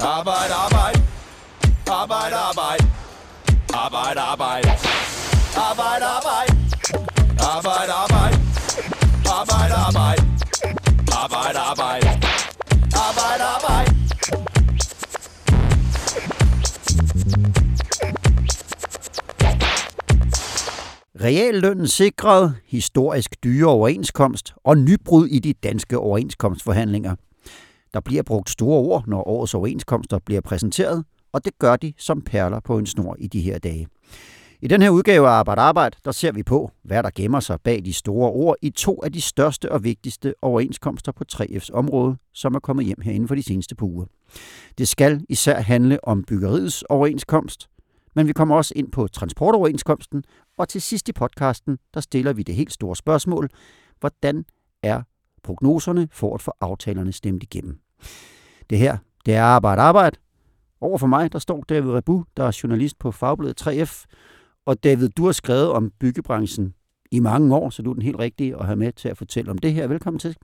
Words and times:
Arbejde, 0.00 0.54
arbejde. 0.54 1.02
Arbejde, 1.86 2.36
arbejde. 2.36 2.84
Arbejde, 3.74 4.20
arbejde. 4.20 4.70
Arbejde, 5.56 6.04
arbejde. 6.04 6.52
Arbejde, 7.40 7.92
arbejde. 7.92 8.36
Arbejde, 9.26 9.74
arbejde. 9.74 10.22
Arbejde, 11.22 11.58
arbejde. 11.58 12.08
Arbejde, 12.94 13.44
arbejde. 13.44 13.92
Reallønnen 21.24 21.88
sikret, 21.88 22.54
historisk 22.66 23.36
dyre 23.44 23.66
overenskomst 23.66 24.54
og 24.64 24.78
nybrud 24.78 25.26
i 25.26 25.38
de 25.38 25.52
danske 25.52 25.98
overenskomstforhandlinger. 25.98 27.14
Der 27.94 28.00
bliver 28.00 28.22
brugt 28.22 28.50
store 28.50 28.78
ord, 28.78 29.04
når 29.06 29.28
årets 29.28 29.54
overenskomster 29.54 30.18
bliver 30.18 30.40
præsenteret, 30.40 31.04
og 31.32 31.44
det 31.44 31.58
gør 31.58 31.76
de 31.76 31.92
som 31.98 32.22
perler 32.22 32.60
på 32.60 32.78
en 32.78 32.86
snor 32.86 33.16
i 33.18 33.26
de 33.26 33.40
her 33.40 33.58
dage. 33.58 33.86
I 34.60 34.68
den 34.68 34.82
her 34.82 34.90
udgave 34.90 35.26
af 35.26 35.30
Arbejde 35.30 35.60
Arbejde, 35.60 35.96
der 36.04 36.12
ser 36.12 36.32
vi 36.32 36.42
på, 36.42 36.70
hvad 36.82 37.02
der 37.02 37.10
gemmer 37.14 37.40
sig 37.40 37.60
bag 37.60 37.84
de 37.84 37.92
store 37.92 38.30
ord 38.30 38.56
i 38.62 38.70
to 38.70 39.02
af 39.02 39.12
de 39.12 39.20
største 39.20 39.72
og 39.72 39.84
vigtigste 39.84 40.34
overenskomster 40.42 41.12
på 41.12 41.24
3F's 41.32 41.68
område, 41.72 42.16
som 42.32 42.54
er 42.54 42.58
kommet 42.58 42.86
hjem 42.86 43.00
herinde 43.00 43.28
for 43.28 43.34
de 43.34 43.42
seneste 43.42 43.74
par 43.74 43.86
uger. 43.86 44.06
Det 44.78 44.88
skal 44.88 45.24
især 45.28 45.60
handle 45.60 46.04
om 46.04 46.24
byggeriets 46.24 46.82
overenskomst, 46.82 47.68
men 48.14 48.26
vi 48.26 48.32
kommer 48.32 48.56
også 48.56 48.72
ind 48.76 48.92
på 48.92 49.08
transportoverenskomsten, 49.08 50.24
og 50.58 50.68
til 50.68 50.82
sidst 50.82 51.08
i 51.08 51.12
podcasten, 51.12 51.78
der 51.94 52.00
stiller 52.00 52.32
vi 52.32 52.42
det 52.42 52.54
helt 52.54 52.72
store 52.72 52.96
spørgsmål, 52.96 53.48
hvordan 54.00 54.44
er 54.82 55.02
prognoserne 55.42 56.08
for 56.12 56.34
at 56.34 56.42
få 56.42 56.52
aftalerne 56.60 57.12
stemt 57.12 57.42
igennem? 57.42 57.78
Det 58.70 58.78
her, 58.78 58.96
det 59.26 59.34
er 59.34 59.42
Arbejde 59.42 59.82
Arbejde. 59.82 60.16
Over 60.80 60.98
for 60.98 61.06
mig, 61.06 61.32
der 61.32 61.38
står 61.38 61.64
David 61.68 61.90
Rebu, 61.90 62.24
der 62.36 62.44
er 62.44 62.58
journalist 62.62 62.98
på 62.98 63.12
Fagbladet 63.12 63.66
3F. 63.66 64.04
Og 64.66 64.84
David, 64.84 65.08
du 65.08 65.24
har 65.24 65.32
skrevet 65.32 65.70
om 65.70 65.92
byggebranchen 66.00 66.74
i 67.10 67.20
mange 67.20 67.56
år, 67.56 67.70
så 67.70 67.82
du 67.82 67.90
er 67.90 67.94
den 67.94 68.02
helt 68.02 68.18
rigtige 68.18 68.56
at 68.58 68.66
have 68.66 68.76
med 68.76 68.92
til 68.92 69.08
at 69.08 69.18
fortælle 69.18 69.50
om 69.50 69.58
det 69.58 69.72
her. 69.72 69.86
Velkommen 69.86 70.18
til. 70.18 70.36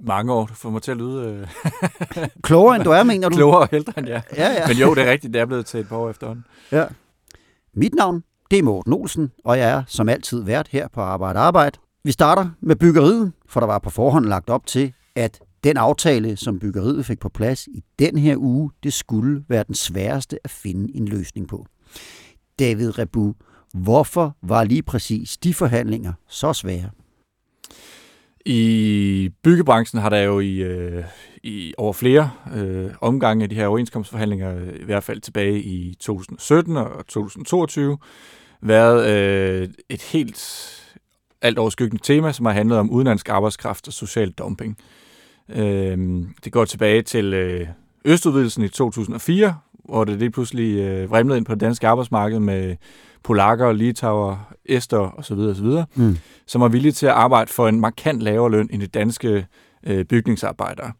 Mange 0.00 0.32
år, 0.32 0.46
du 0.46 0.54
får 0.54 0.70
mig 0.70 0.82
til 0.82 0.90
at 0.90 0.96
lyde... 0.96 1.24
Øh... 1.24 2.28
Klogere 2.42 2.76
end 2.76 2.84
du 2.84 2.90
er, 2.90 3.02
mener 3.02 3.28
du? 3.28 3.36
Klogere 3.36 3.60
og 3.60 3.68
ældre 3.72 3.92
end 3.98 4.08
jeg. 4.08 4.22
Ja, 4.36 4.52
ja. 4.52 4.68
Men 4.68 4.76
jo, 4.76 4.94
det 4.94 5.06
er 5.06 5.10
rigtigt, 5.10 5.34
det 5.34 5.40
er 5.40 5.46
blevet 5.46 5.66
til 5.66 5.80
et 5.80 5.88
par 5.88 5.96
år 5.96 6.10
efterhånden. 6.10 6.44
Ja. 6.72 6.84
Mit 7.74 7.94
navn, 7.94 8.24
det 8.50 8.58
er 8.58 8.62
Morten 8.62 8.92
Olsen, 8.92 9.32
og 9.44 9.58
jeg 9.58 9.70
er 9.70 9.82
som 9.86 10.08
altid 10.08 10.42
vært 10.42 10.68
her 10.68 10.88
på 10.88 11.00
Arbejde 11.00 11.38
Arbejde. 11.38 11.78
Vi 12.04 12.12
starter 12.12 12.50
med 12.60 12.76
byggeriet, 12.76 13.32
for 13.46 13.60
der 13.60 13.66
var 13.66 13.78
på 13.78 13.90
forhånd 13.90 14.24
lagt 14.24 14.50
op 14.50 14.66
til, 14.66 14.92
at 15.16 15.40
den 15.64 15.76
aftale, 15.76 16.36
som 16.36 16.58
byggeriet 16.58 17.06
fik 17.06 17.18
på 17.18 17.28
plads 17.28 17.66
i 17.66 17.82
den 17.98 18.18
her 18.18 18.36
uge, 18.36 18.70
det 18.82 18.92
skulle 18.92 19.44
være 19.48 19.64
den 19.66 19.74
sværeste 19.74 20.38
at 20.44 20.50
finde 20.50 20.96
en 20.96 21.08
løsning 21.08 21.48
på. 21.48 21.66
David 22.58 22.98
Rebu, 22.98 23.34
hvorfor 23.74 24.36
var 24.42 24.64
lige 24.64 24.82
præcis 24.82 25.36
de 25.36 25.54
forhandlinger 25.54 26.12
så 26.28 26.52
svære? 26.52 26.90
I 28.46 29.30
byggebranchen 29.42 30.00
har 30.02 30.08
der 30.08 30.18
jo 30.20 30.40
i, 30.40 30.56
øh, 30.56 31.04
i 31.42 31.74
over 31.78 31.92
flere 31.92 32.30
øh, 32.54 32.90
omgange 33.00 33.42
af 33.42 33.48
de 33.48 33.54
her 33.54 33.66
overenskomstforhandlinger, 33.66 34.60
i 34.80 34.84
hvert 34.84 35.04
fald 35.04 35.20
tilbage 35.20 35.62
i 35.62 35.94
2017 35.94 36.76
og 36.76 37.06
2022, 37.06 37.98
været 38.62 39.10
øh, 39.10 39.68
et 39.88 40.02
helt 40.02 40.70
alt 41.42 41.58
overskyggende 41.58 42.02
tema, 42.02 42.32
som 42.32 42.46
har 42.46 42.52
handlet 42.52 42.78
om 42.78 42.90
udenlandsk 42.90 43.28
arbejdskraft 43.28 43.86
og 43.86 43.92
social 43.92 44.30
dumping. 44.30 44.76
Øh, 44.78 45.03
det 46.44 46.52
går 46.52 46.64
tilbage 46.64 47.02
til 47.02 47.34
øh, 47.34 47.66
Østudvidelsen 48.04 48.64
i 48.64 48.68
2004, 48.68 49.54
hvor 49.84 50.04
det 50.04 50.18
lige 50.18 50.30
pludselig 50.30 50.78
øh, 50.78 51.10
vrimlede 51.10 51.38
ind 51.38 51.46
på 51.46 51.52
det 51.52 51.60
danske 51.60 51.88
arbejdsmarked 51.88 52.38
med 52.38 52.76
polakker, 53.22 53.72
litauer, 53.72 54.54
ester 54.64 55.18
osv. 55.18 55.38
osv., 55.38 55.84
mm. 55.94 56.16
som 56.46 56.60
var 56.60 56.68
villige 56.68 56.92
til 56.92 57.06
at 57.06 57.12
arbejde 57.12 57.50
for 57.50 57.68
en 57.68 57.80
markant 57.80 58.22
lavere 58.22 58.50
løn 58.50 58.68
end 58.72 58.80
de 58.80 58.86
danske 58.86 59.46
øh, 59.86 60.04
bygningsarbejdere. 60.04 60.92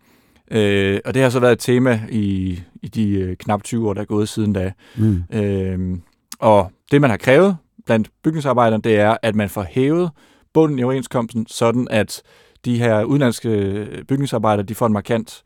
Øh, 0.50 1.00
og 1.04 1.14
det 1.14 1.22
har 1.22 1.30
så 1.30 1.40
været 1.40 1.52
et 1.52 1.58
tema 1.58 2.00
i, 2.10 2.60
i 2.82 2.88
de 2.88 3.10
øh, 3.10 3.36
knap 3.36 3.62
20 3.62 3.88
år, 3.88 3.94
der 3.94 4.00
er 4.00 4.04
gået 4.04 4.28
siden 4.28 4.52
da. 4.52 4.72
Mm. 4.96 5.22
Øh, 5.32 5.98
og 6.38 6.72
det, 6.90 7.00
man 7.00 7.10
har 7.10 7.16
krævet 7.16 7.56
blandt 7.86 8.10
bygningsarbejderne, 8.24 8.82
det 8.82 8.96
er, 8.96 9.16
at 9.22 9.34
man 9.34 9.48
får 9.48 9.66
hævet 9.70 10.10
bunden 10.54 10.78
i 10.78 10.82
overenskomsten, 10.82 11.46
sådan 11.46 11.88
at 11.90 12.22
de 12.64 12.78
her 12.78 13.04
udenlandske 13.04 14.04
bygningsarbejdere, 14.08 14.66
de 14.66 14.74
får 14.74 14.86
en 14.86 14.92
markant 14.92 15.44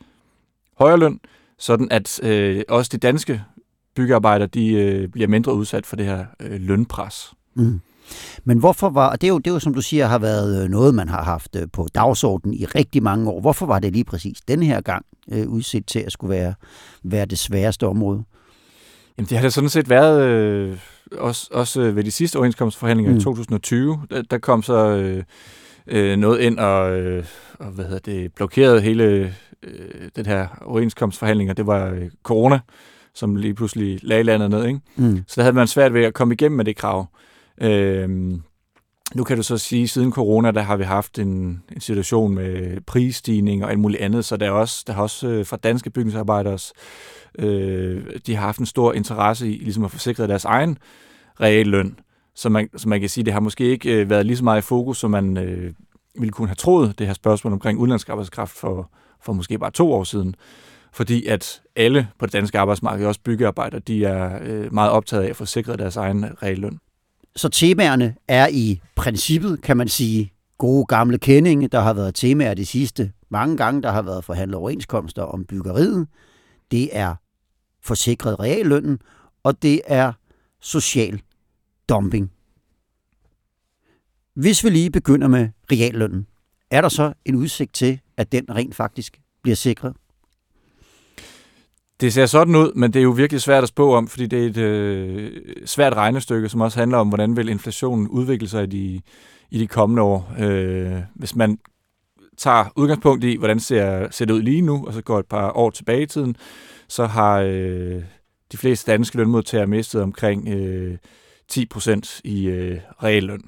højere 0.78 0.98
løn, 0.98 1.20
sådan 1.58 1.88
at 1.90 2.20
øh, 2.22 2.62
også 2.68 2.88
de 2.92 2.98
danske 2.98 3.42
byggearbejdere, 3.96 4.48
de 4.48 4.72
øh, 4.72 5.08
bliver 5.08 5.28
mindre 5.28 5.54
udsat 5.54 5.86
for 5.86 5.96
det 5.96 6.06
her 6.06 6.24
øh, 6.40 6.60
lønpres. 6.60 7.32
Mm. 7.54 7.80
Men 8.44 8.58
hvorfor 8.58 8.88
var, 8.88 9.16
det 9.16 9.24
er, 9.24 9.28
jo, 9.28 9.38
det 9.38 9.46
er 9.46 9.54
jo 9.54 9.58
som 9.58 9.74
du 9.74 9.80
siger, 9.80 10.06
har 10.06 10.18
været 10.18 10.64
øh, 10.64 10.70
noget, 10.70 10.94
man 10.94 11.08
har 11.08 11.24
haft 11.24 11.56
øh, 11.56 11.68
på 11.72 11.88
dagsordenen 11.94 12.54
i 12.54 12.64
rigtig 12.64 13.02
mange 13.02 13.30
år. 13.30 13.40
Hvorfor 13.40 13.66
var 13.66 13.78
det 13.78 13.92
lige 13.92 14.04
præcis 14.04 14.40
den 14.40 14.62
her 14.62 14.80
gang 14.80 15.06
øh, 15.32 15.48
udset 15.48 15.86
til 15.86 15.98
at 15.98 16.12
skulle 16.12 16.30
være, 16.30 16.54
være 17.02 17.26
det 17.26 17.38
sværeste 17.38 17.86
område? 17.86 18.24
Jamen 19.18 19.28
det 19.28 19.38
har 19.38 19.42
det 19.42 19.52
sådan 19.52 19.70
set 19.70 19.88
været 19.88 20.22
øh, 20.22 20.78
også, 21.12 21.48
også 21.52 21.90
ved 21.90 22.04
de 22.04 22.10
sidste 22.10 22.36
overenskomstforhandlinger 22.36 23.12
mm. 23.12 23.18
i 23.18 23.20
2020. 23.20 24.00
Der, 24.10 24.22
der 24.22 24.38
kom 24.38 24.62
så 24.62 24.88
øh, 24.88 25.24
øh, 25.88 26.16
noget 26.16 26.40
ind 26.40 26.58
og, 26.58 27.00
øh, 27.00 27.24
og 27.58 27.66
hvad 27.66 27.84
hedder 27.84 28.12
det, 28.12 28.34
blokerede 28.34 28.80
hele 28.80 29.34
øh, 29.62 30.08
den 30.16 30.26
her 30.26 30.46
overenskomstforhandlinger. 30.60 31.54
Det 31.54 31.66
var 31.66 31.86
øh, 31.90 32.10
corona 32.22 32.60
som 33.14 33.36
lige 33.36 33.54
pludselig 33.54 33.98
lagde 34.02 34.22
landet 34.22 34.50
ned. 34.50 34.66
Ikke? 34.66 34.80
Mm. 34.96 35.24
Så 35.26 35.34
der 35.36 35.42
havde 35.42 35.54
man 35.54 35.66
svært 35.66 35.94
ved 35.94 36.04
at 36.04 36.14
komme 36.14 36.34
igennem 36.34 36.56
med 36.56 36.64
det 36.64 36.76
krav. 36.76 37.06
Øhm, 37.60 38.42
nu 39.14 39.24
kan 39.24 39.36
du 39.36 39.42
så 39.42 39.58
sige, 39.58 39.82
at 39.82 39.90
siden 39.90 40.12
corona, 40.12 40.50
der 40.50 40.60
har 40.60 40.76
vi 40.76 40.84
haft 40.84 41.18
en, 41.18 41.62
en 41.72 41.80
situation 41.80 42.34
med 42.34 42.80
prisstigning 42.80 43.64
og 43.64 43.70
alt 43.70 43.80
muligt 43.80 44.02
andet, 44.02 44.24
så 44.24 44.36
der, 44.36 44.46
er 44.46 44.50
også, 44.50 44.84
der 44.86 44.92
har 44.92 45.02
også 45.02 45.28
øh, 45.28 45.46
fra 45.46 45.56
danske 45.56 45.90
bygningsarbejdere, 45.90 46.58
øh, 47.38 48.02
de 48.26 48.34
har 48.34 48.46
haft 48.46 48.58
en 48.58 48.66
stor 48.66 48.92
interesse 48.92 49.48
i 49.48 49.58
ligesom 49.58 49.84
at 49.84 49.90
forsikre 49.90 50.26
deres 50.26 50.44
egen 50.44 50.78
realløn. 51.40 51.98
Så 52.38 52.48
man, 52.48 52.68
så 52.76 52.88
man 52.88 53.00
kan 53.00 53.08
sige, 53.08 53.24
det 53.24 53.32
har 53.32 53.40
måske 53.40 53.64
ikke 53.64 53.92
øh, 53.92 54.10
været 54.10 54.26
lige 54.26 54.36
så 54.36 54.44
meget 54.44 54.58
i 54.58 54.66
fokus, 54.66 54.98
som 54.98 55.10
man 55.10 55.36
øh, 55.36 55.72
ville 56.14 56.32
kunne 56.32 56.48
have 56.48 56.54
troet, 56.54 56.98
det 56.98 57.06
her 57.06 57.14
spørgsmål 57.14 57.52
omkring 57.52 57.78
udenlandsk 57.78 58.08
arbejdskraft 58.08 58.52
for, 58.52 58.90
for 59.20 59.32
måske 59.32 59.58
bare 59.58 59.70
to 59.70 59.92
år 59.92 60.04
siden 60.04 60.34
fordi 60.92 61.26
at 61.26 61.62
alle 61.76 62.08
på 62.18 62.26
det 62.26 62.32
danske 62.32 62.58
arbejdsmarked, 62.58 63.06
også 63.06 63.20
byggearbejdere, 63.20 63.80
de 63.80 64.04
er 64.04 64.38
øh, 64.42 64.74
meget 64.74 64.90
optaget 64.90 65.22
af 65.22 65.28
at 65.28 65.36
få 65.36 65.44
sikret 65.44 65.78
deres 65.78 65.96
egen 65.96 66.26
realløn. 66.42 66.78
Så 67.36 67.48
temaerne 67.48 68.14
er 68.28 68.48
i 68.52 68.80
princippet, 68.96 69.62
kan 69.62 69.76
man 69.76 69.88
sige, 69.88 70.32
gode 70.58 70.86
gamle 70.86 71.18
kendinge, 71.18 71.68
der 71.68 71.80
har 71.80 71.92
været 71.92 72.14
temaer 72.14 72.54
de 72.54 72.66
sidste 72.66 73.12
mange 73.30 73.56
gange, 73.56 73.82
der 73.82 73.90
har 73.90 74.02
været 74.02 74.24
forhandlet 74.24 74.56
overenskomster 74.56 75.22
om 75.22 75.44
byggeriet. 75.44 76.06
Det 76.70 76.88
er 76.92 77.14
forsikret 77.82 78.40
reallønnen, 78.40 78.98
og 79.42 79.62
det 79.62 79.80
er 79.86 80.12
social 80.60 81.20
dumping. 81.88 82.32
Hvis 84.34 84.64
vi 84.64 84.70
lige 84.70 84.90
begynder 84.90 85.28
med 85.28 85.48
reallønnen, 85.72 86.26
er 86.70 86.80
der 86.80 86.88
så 86.88 87.12
en 87.24 87.34
udsigt 87.34 87.74
til, 87.74 88.00
at 88.16 88.32
den 88.32 88.44
rent 88.54 88.74
faktisk 88.74 89.20
bliver 89.42 89.56
sikret? 89.56 89.96
Det 92.00 92.12
ser 92.12 92.26
sådan 92.26 92.54
ud, 92.54 92.72
men 92.74 92.92
det 92.92 92.98
er 92.98 93.02
jo 93.02 93.10
virkelig 93.10 93.40
svært 93.40 93.62
at 93.62 93.68
spå 93.68 93.94
om, 93.94 94.08
fordi 94.08 94.26
det 94.26 94.44
er 94.44 94.46
et 94.46 94.56
øh, 94.56 95.42
svært 95.66 95.94
regnestykke, 95.94 96.48
som 96.48 96.60
også 96.60 96.78
handler 96.78 96.98
om, 96.98 97.08
hvordan 97.08 97.36
vil 97.36 97.48
inflationen 97.48 98.08
udvikle 98.08 98.48
sig 98.48 98.62
i 98.62 98.66
de, 98.66 99.00
i 99.50 99.58
de 99.58 99.66
kommende 99.66 100.02
år. 100.02 100.34
Øh, 100.38 101.02
hvis 101.14 101.36
man 101.36 101.58
tager 102.36 102.64
udgangspunkt 102.76 103.24
i, 103.24 103.36
hvordan 103.36 103.60
ser, 103.60 104.10
ser 104.10 104.24
det 104.24 104.34
ud 104.34 104.42
lige 104.42 104.62
nu, 104.62 104.86
og 104.86 104.92
så 104.92 105.02
går 105.02 105.18
et 105.18 105.26
par 105.26 105.52
år 105.56 105.70
tilbage 105.70 106.02
i 106.02 106.06
tiden, 106.06 106.36
så 106.88 107.06
har 107.06 107.40
øh, 107.40 108.02
de 108.52 108.56
fleste 108.56 108.92
danske 108.92 109.16
lønmodtagere 109.16 109.66
mistet 109.66 110.02
omkring 110.02 110.48
øh, 110.48 110.96
10% 111.52 112.20
i 112.24 112.46
øh, 112.46 112.80
realløn. 113.02 113.42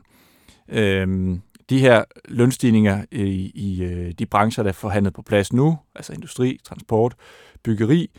Øhm, 0.69 1.41
de 1.71 1.79
her 1.79 2.05
lønstigninger 2.29 3.05
i, 3.13 3.53
i 3.55 3.83
øh, 3.83 4.13
de 4.19 4.27
brancher, 4.27 4.63
der 4.63 4.69
er 4.71 4.75
forhandlet 4.75 5.15
på 5.15 5.23
plads 5.23 5.53
nu, 5.53 5.79
altså 5.95 6.13
industri, 6.13 6.61
transport, 6.65 7.15
byggeri, 7.63 8.11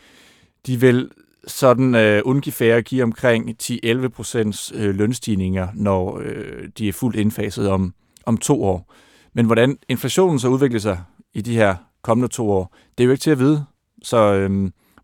de 0.66 0.80
vil 0.80 1.10
sådan 1.46 1.94
øh, 1.94 2.22
ungefær 2.24 2.80
give 2.80 3.02
omkring 3.02 3.56
10-11 3.62 4.08
procents 4.08 4.72
øh, 4.74 4.94
lønstigninger, 4.94 5.68
når 5.74 6.18
øh, 6.24 6.68
de 6.78 6.88
er 6.88 6.92
fuldt 6.92 7.16
indfaset 7.16 7.68
om, 7.68 7.94
om 8.26 8.36
to 8.36 8.64
år. 8.64 8.92
Men 9.32 9.46
hvordan 9.46 9.78
inflationen 9.88 10.38
så 10.38 10.48
udvikler 10.48 10.80
sig 10.80 11.02
i 11.34 11.40
de 11.40 11.54
her 11.54 11.74
kommende 12.02 12.28
to 12.28 12.50
år, 12.50 12.76
det 12.98 13.04
er 13.04 13.06
jo 13.06 13.10
ikke 13.10 13.22
til 13.22 13.30
at 13.30 13.38
vide. 13.38 13.64
Så 14.02 14.34
øh, 14.34 14.50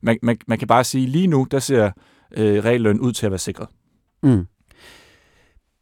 man, 0.00 0.18
man, 0.22 0.38
man 0.46 0.58
kan 0.58 0.68
bare 0.68 0.84
sige, 0.84 1.06
lige 1.06 1.26
nu, 1.26 1.46
der 1.50 1.58
ser 1.58 1.90
øh, 2.36 2.64
regløn 2.64 3.00
ud 3.00 3.12
til 3.12 3.26
at 3.26 3.32
være 3.32 3.38
sikret. 3.38 3.68
Mm. 4.22 4.46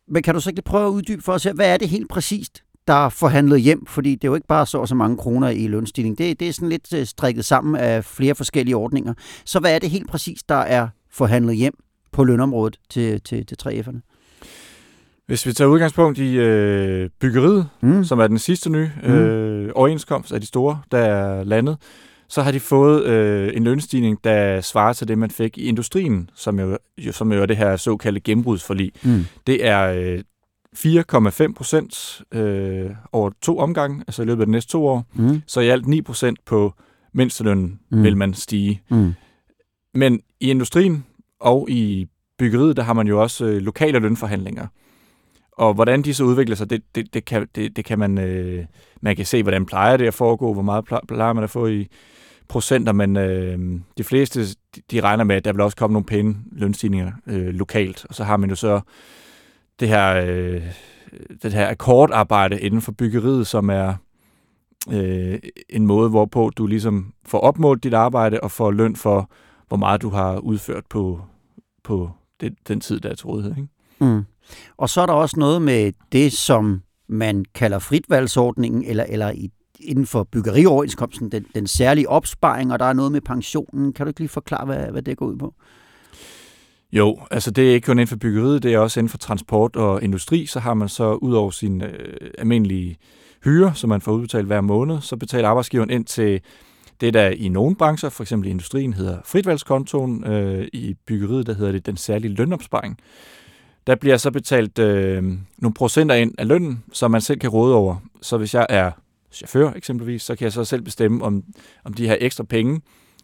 Men 0.08 0.22
kan 0.22 0.34
du 0.34 0.40
så 0.40 0.50
ikke 0.50 0.62
prøve 0.62 0.86
at 0.86 0.90
uddybe 0.90 1.22
for 1.22 1.32
os 1.32 1.44
her, 1.44 1.52
hvad 1.52 1.72
er 1.72 1.76
det 1.76 1.88
helt 1.88 2.08
præcist, 2.08 2.62
der 2.86 3.04
er 3.04 3.08
forhandlet 3.08 3.60
hjem? 3.60 3.86
Fordi 3.86 4.14
det 4.14 4.24
er 4.24 4.28
jo 4.28 4.34
ikke 4.34 4.46
bare 4.46 4.66
så 4.66 4.78
og 4.78 4.88
så 4.88 4.94
mange 4.94 5.16
kroner 5.16 5.48
i 5.48 5.66
lønstigning. 5.66 6.18
Det, 6.18 6.40
det 6.40 6.48
er 6.48 6.52
sådan 6.52 6.68
lidt 6.68 6.94
øh, 6.94 7.06
strikket 7.06 7.44
sammen 7.44 7.76
af 7.76 8.04
flere 8.04 8.34
forskellige 8.34 8.76
ordninger. 8.76 9.14
Så 9.44 9.60
hvad 9.60 9.74
er 9.74 9.78
det 9.78 9.90
helt 9.90 10.08
præcis, 10.08 10.42
der 10.42 10.54
er 10.54 10.88
forhandlet 11.10 11.56
hjem 11.56 11.74
på 12.12 12.24
lønområdet 12.24 12.78
til, 12.90 13.20
til, 13.20 13.46
til 13.46 13.56
3F'erne? 13.62 14.00
Hvis 15.26 15.46
vi 15.46 15.52
tager 15.52 15.68
udgangspunkt 15.68 16.18
i 16.18 16.36
øh, 16.36 17.10
byggeriet, 17.20 17.68
mm. 17.80 18.04
som 18.04 18.18
er 18.18 18.26
den 18.26 18.38
sidste 18.38 18.70
nye 18.70 18.90
øh, 19.02 19.70
overenskomst 19.74 20.32
af 20.32 20.40
de 20.40 20.46
store, 20.46 20.80
der 20.90 20.98
er 20.98 21.44
landet, 21.44 21.76
så 22.28 22.42
har 22.42 22.50
de 22.50 22.60
fået 22.60 23.04
øh, 23.04 23.56
en 23.56 23.64
lønstigning, 23.64 24.18
der 24.24 24.60
svarer 24.60 24.92
til 24.92 25.08
det, 25.08 25.18
man 25.18 25.30
fik 25.30 25.58
i 25.58 25.64
industrien, 25.64 26.30
som 26.34 26.60
jo, 26.60 26.78
som 27.12 27.32
jo 27.32 27.42
er 27.42 27.46
det 27.46 27.56
her 27.56 27.76
såkaldte 27.76 28.20
gennembrudsforlig. 28.20 28.92
Mm. 29.04 29.24
Det 29.46 29.66
er 29.66 29.92
øh, 29.92 30.20
4,5 30.76 31.52
procent 31.52 32.22
øh, 32.32 32.90
over 33.12 33.30
to 33.42 33.58
omgange, 33.58 34.04
altså 34.06 34.22
i 34.22 34.26
løbet 34.26 34.42
af 34.42 34.46
de 34.46 34.52
næste 34.52 34.72
to 34.72 34.86
år. 34.86 35.06
Mm. 35.14 35.42
Så 35.46 35.60
i 35.60 35.68
alt 35.68 35.86
9 35.86 36.02
procent 36.02 36.38
på 36.44 36.74
mindstelønnen 37.12 37.80
mm. 37.90 38.02
vil 38.02 38.16
man 38.16 38.34
stige. 38.34 38.82
Mm. 38.90 39.12
Men 39.94 40.20
i 40.40 40.50
industrien 40.50 41.04
og 41.40 41.70
i 41.70 42.06
byggeriet, 42.38 42.76
der 42.76 42.82
har 42.82 42.92
man 42.92 43.06
jo 43.06 43.22
også 43.22 43.44
øh, 43.44 43.56
lokale 43.56 43.98
lønforhandlinger. 43.98 44.66
Og 45.52 45.74
hvordan 45.74 46.02
de 46.02 46.14
så 46.14 46.24
udvikler 46.24 46.56
sig, 46.56 46.70
det, 46.70 46.82
det, 46.94 47.14
det, 47.14 47.24
kan, 47.24 47.46
det, 47.54 47.76
det 47.76 47.84
kan 47.84 47.98
man... 47.98 48.18
Øh, 48.18 48.64
man 49.00 49.16
kan 49.16 49.26
se, 49.26 49.42
hvordan 49.42 49.66
plejer 49.66 49.96
det 49.96 50.06
at 50.06 50.14
foregå, 50.14 50.52
hvor 50.52 50.62
meget 50.62 50.84
plejer 51.08 51.32
man 51.32 51.44
at 51.44 51.50
få 51.50 51.66
i 51.66 51.88
procenter, 52.48 52.92
men 52.92 53.16
øh, 53.16 53.80
de 53.98 54.04
fleste, 54.04 54.46
de, 54.90 55.00
regner 55.00 55.24
med, 55.24 55.36
at 55.36 55.44
der 55.44 55.52
vil 55.52 55.60
også 55.60 55.76
komme 55.76 55.92
nogle 55.92 56.06
pæne 56.06 56.36
lønstigninger 56.52 57.12
øh, 57.26 57.46
lokalt. 57.46 58.06
Og 58.08 58.14
så 58.14 58.24
har 58.24 58.36
man 58.36 58.50
jo 58.50 58.56
så 58.56 58.80
det 59.80 59.88
her, 59.88 60.14
øh, 60.14 60.62
det 61.42 61.52
her 61.52 61.68
akkordarbejde 61.68 62.60
inden 62.60 62.80
for 62.82 62.92
byggeriet, 62.92 63.46
som 63.46 63.70
er 63.70 63.94
øh, 64.92 65.38
en 65.68 65.86
måde, 65.86 66.10
hvorpå 66.10 66.50
du 66.56 66.66
ligesom 66.66 67.12
får 67.26 67.38
opmålt 67.38 67.84
dit 67.84 67.94
arbejde 67.94 68.40
og 68.40 68.50
får 68.50 68.70
løn 68.70 68.96
for, 68.96 69.30
hvor 69.68 69.76
meget 69.76 70.02
du 70.02 70.08
har 70.08 70.38
udført 70.38 70.84
på, 70.90 71.20
på 71.84 72.10
det, 72.40 72.54
den 72.68 72.80
tid, 72.80 73.00
der 73.00 73.08
er 73.10 73.14
til 73.14 73.26
rådighed. 73.26 73.56
Ikke? 73.56 73.68
Mm. 74.00 74.24
Og 74.76 74.88
så 74.88 75.00
er 75.00 75.06
der 75.06 75.12
også 75.12 75.40
noget 75.40 75.62
med 75.62 75.92
det, 76.12 76.32
som 76.32 76.82
man 77.08 77.44
kalder 77.54 77.78
fritvalgsordningen, 77.78 78.84
eller, 78.84 79.04
eller 79.08 79.30
i, 79.30 79.50
inden 79.80 80.06
for 80.06 80.22
byggerioverenskomsten, 80.32 81.32
den, 81.32 81.46
den 81.54 81.66
særlige 81.66 82.08
opsparing, 82.08 82.72
og 82.72 82.78
der 82.78 82.84
er 82.84 82.92
noget 82.92 83.12
med 83.12 83.20
pensionen. 83.20 83.92
Kan 83.92 84.06
du 84.06 84.08
ikke 84.08 84.20
lige 84.20 84.28
forklare, 84.28 84.66
hvad, 84.66 84.90
hvad 84.90 85.02
det 85.02 85.16
går 85.16 85.26
ud 85.26 85.36
på? 85.36 85.54
Jo, 86.92 87.18
altså 87.30 87.50
det 87.50 87.70
er 87.70 87.74
ikke 87.74 87.86
kun 87.86 87.98
inden 87.98 88.06
for 88.06 88.16
byggeriet, 88.16 88.62
det 88.62 88.74
er 88.74 88.78
også 88.78 89.00
inden 89.00 89.10
for 89.10 89.18
transport 89.18 89.76
og 89.76 90.02
industri, 90.02 90.46
så 90.46 90.60
har 90.60 90.74
man 90.74 90.88
så 90.88 91.12
ud 91.12 91.34
over 91.34 91.50
sin 91.50 91.82
øh, 91.82 92.30
almindelige 92.38 92.96
hyre, 93.44 93.74
som 93.74 93.88
man 93.88 94.00
får 94.00 94.12
udbetalt 94.12 94.46
hver 94.46 94.60
måned, 94.60 95.00
så 95.00 95.16
betaler 95.16 95.48
arbejdsgiveren 95.48 95.90
ind 95.90 96.04
til 96.04 96.40
det, 97.00 97.14
der 97.14 97.28
i 97.28 97.48
nogle 97.48 97.76
brancher, 97.76 98.08
for 98.08 98.22
eksempel 98.22 98.48
i 98.48 98.50
industrien, 98.50 98.92
hedder 98.92 99.18
fritvalgskontoen. 99.24 100.24
Øh, 100.24 100.68
I 100.72 100.94
byggeriet, 101.06 101.46
der 101.46 101.54
hedder 101.54 101.72
det 101.72 101.86
den 101.86 101.96
særlige 101.96 102.34
lønopsparing. 102.34 102.98
Der 103.86 103.94
bliver 103.94 104.16
så 104.16 104.30
betalt 104.30 104.78
øh, 104.78 105.22
nogle 105.58 105.74
procenter 105.74 106.14
ind 106.14 106.34
af 106.38 106.48
lønnen, 106.48 106.84
som 106.92 107.10
man 107.10 107.20
selv 107.20 107.38
kan 107.38 107.50
råde 107.50 107.74
over. 107.74 107.96
Så 108.22 108.38
hvis 108.38 108.54
jeg 108.54 108.66
er 108.68 108.90
chauffør 109.36 109.72
eksempelvis, 109.72 110.22
så 110.22 110.36
kan 110.36 110.44
jeg 110.44 110.52
så 110.52 110.64
selv 110.64 110.82
bestemme, 110.82 111.24
om, 111.24 111.44
om 111.84 111.94
de 111.94 112.08
her 112.08 112.16
ekstra 112.20 112.44
penge, 112.44 112.80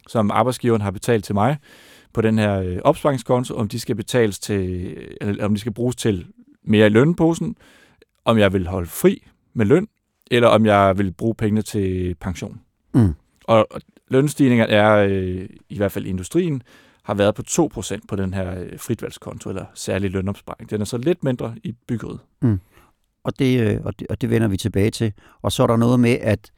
som 0.07 0.31
arbejdsgiveren 0.31 0.81
har 0.81 0.91
betalt 0.91 1.25
til 1.25 1.35
mig 1.35 1.57
på 2.13 2.21
den 2.21 2.39
her 2.39 2.59
øh, 2.59 2.77
opsparingskonto, 2.83 3.55
om 3.55 3.67
de 3.67 3.79
skal 3.79 3.95
betales 3.95 4.39
til, 4.39 4.95
eller 5.21 5.45
om 5.45 5.53
de 5.53 5.59
skal 5.59 5.73
bruges 5.73 5.95
til 5.95 6.27
mere 6.63 6.87
i 6.87 6.89
lønposen, 6.89 7.55
om 8.25 8.37
jeg 8.37 8.53
vil 8.53 8.67
holde 8.67 8.87
fri 8.87 9.27
med 9.53 9.65
løn, 9.65 9.87
eller 10.31 10.47
om 10.47 10.65
jeg 10.65 10.97
vil 10.97 11.11
bruge 11.11 11.35
pengene 11.35 11.61
til 11.61 12.15
pension. 12.15 12.61
Mm. 12.93 13.13
Og, 13.43 13.67
lønstigninger 14.07 14.65
er, 14.65 15.07
øh, 15.09 15.49
i 15.69 15.77
hvert 15.77 15.91
fald 15.91 16.05
i 16.05 16.09
industrien, 16.09 16.63
har 17.03 17.13
været 17.13 17.35
på 17.35 17.43
2% 17.49 17.99
på 18.07 18.15
den 18.15 18.33
her 18.33 18.59
øh, 18.59 18.79
fritvalgskonto, 18.79 19.49
eller 19.49 19.65
særlig 19.73 20.11
lønopsparing. 20.11 20.69
Den 20.69 20.81
er 20.81 20.85
så 20.85 20.97
lidt 20.97 21.23
mindre 21.23 21.55
i 21.63 21.71
byggeriet. 21.87 22.19
Mm. 22.41 22.59
Og, 23.23 23.39
det, 23.39 23.59
øh, 23.59 23.79
og, 23.83 23.99
det, 23.99 24.07
og 24.07 24.21
det 24.21 24.29
vender 24.29 24.47
vi 24.47 24.57
tilbage 24.57 24.91
til. 24.91 25.13
Og 25.41 25.51
så 25.51 25.63
er 25.63 25.67
der 25.67 25.77
noget 25.77 25.99
med, 25.99 26.17
at 26.21 26.51